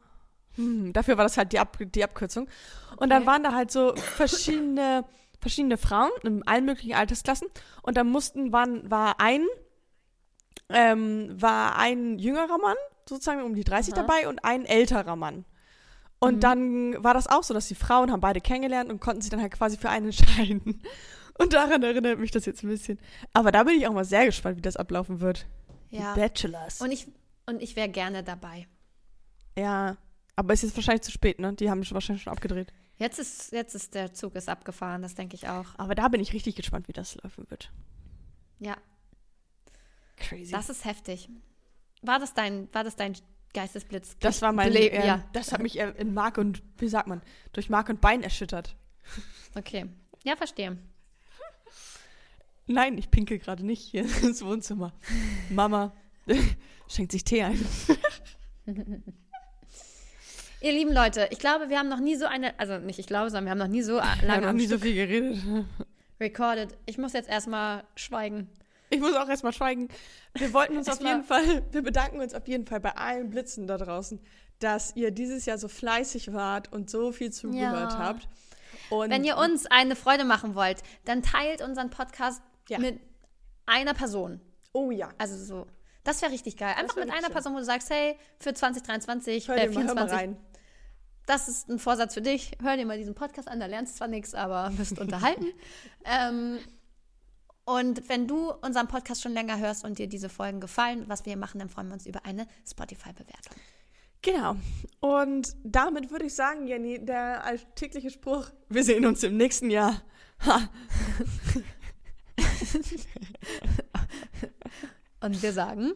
[0.56, 2.48] hm, dafür war das halt die, Ab, die Abkürzung.
[2.96, 3.26] Und dann Okay.
[3.30, 5.04] waren da halt so verschiedene,
[5.40, 7.48] verschiedene Frauen in allen möglichen Altersklassen.
[7.82, 9.46] Und dann mussten, waren, war ein,
[10.70, 12.76] ähm, war ein jüngerer Mann,
[13.08, 14.02] sozusagen um die 30 Aha.
[14.02, 15.44] dabei, und ein älterer Mann.
[16.20, 16.40] Und Mhm.
[16.40, 19.40] dann war das auch so, dass die Frauen haben beide kennengelernt und konnten sich dann
[19.40, 20.82] halt quasi für einen entscheiden.
[21.38, 22.98] Und daran erinnert mich das jetzt ein bisschen.
[23.32, 25.46] Aber da bin ich auch mal sehr gespannt, wie das ablaufen wird.
[25.90, 26.14] Ja.
[26.14, 26.80] Die Bachelors.
[26.80, 27.06] Und ich,
[27.46, 28.66] und ich wäre gerne dabei.
[29.56, 29.96] ja,
[30.36, 31.52] aber ist jetzt wahrscheinlich zu spät, ne?
[31.54, 32.72] Die haben schon wahrscheinlich schon abgedreht.
[32.96, 35.66] Jetzt ist, jetzt ist der Zug ist abgefahren, das denke ich auch.
[35.78, 37.72] Aber da bin ich richtig gespannt, wie das laufen wird.
[38.60, 38.76] Ja,
[40.16, 40.50] Crazy.
[40.52, 41.28] das ist heftig.
[42.02, 43.14] War das dein, war das dein
[43.54, 44.16] Geistesblitz?
[44.20, 45.24] Das war mein Leben, ähm, ja.
[45.32, 47.22] Das hat mich äh, in Mark und, wie sagt man,
[47.52, 48.76] durch Mark und Bein erschüttert.
[49.54, 49.86] Okay.
[50.24, 50.76] Ja, verstehe.
[52.66, 54.92] Nein, ich pinkel gerade nicht hier ins Wohnzimmer.
[55.50, 55.92] Mama
[56.88, 57.64] schenkt sich Tee ein.
[60.60, 63.30] Ihr lieben Leute, ich glaube, wir haben noch nie so eine, also nicht ich glaube,
[63.30, 65.38] sondern wir haben noch nie so Wir haben lange noch nie so Stück viel geredet.
[66.20, 66.76] recorded.
[66.86, 68.48] Ich muss jetzt erstmal schweigen.
[68.90, 69.88] Ich muss auch erstmal schweigen.
[70.34, 73.66] Wir wollten uns auf jeden Fall, wir bedanken uns auf jeden Fall bei allen Blitzen
[73.66, 74.20] da draußen,
[74.60, 77.98] dass ihr dieses Jahr so fleißig wart und so viel zugehört Ja.
[77.98, 78.28] habt.
[78.90, 82.78] Und Wenn ihr uns eine Freude machen wollt, dann teilt unseren Podcast Ja.
[82.78, 82.98] mit
[83.66, 84.40] einer Person.
[84.72, 85.66] oh ja, Also so.
[86.04, 86.74] Das wäre richtig geil.
[86.78, 87.32] Einfach mit einer schön.
[87.32, 90.36] Person, wo du sagst, hey, für 2023, hör äh, dir mal, hör mal 24, rein.
[91.26, 92.52] das ist ein Vorsatz für dich.
[92.62, 95.46] Hör dir mal diesen Podcast an, da lernst du zwar nichts, aber wirst unterhalten.
[96.06, 96.58] ähm,
[97.68, 101.32] und wenn du unseren Podcast schon länger hörst und dir diese Folgen gefallen, was wir
[101.32, 103.56] hier machen, dann freuen wir uns über eine Spotify-Bewertung.
[104.22, 104.56] Genau.
[105.00, 110.00] Und damit würde ich sagen, Jenny, der alltägliche Spruch, wir sehen uns im nächsten Jahr.
[110.46, 110.70] Ha.
[115.20, 115.92] Und wir sagen,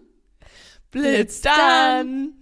[0.91, 2.35] Blitz dann!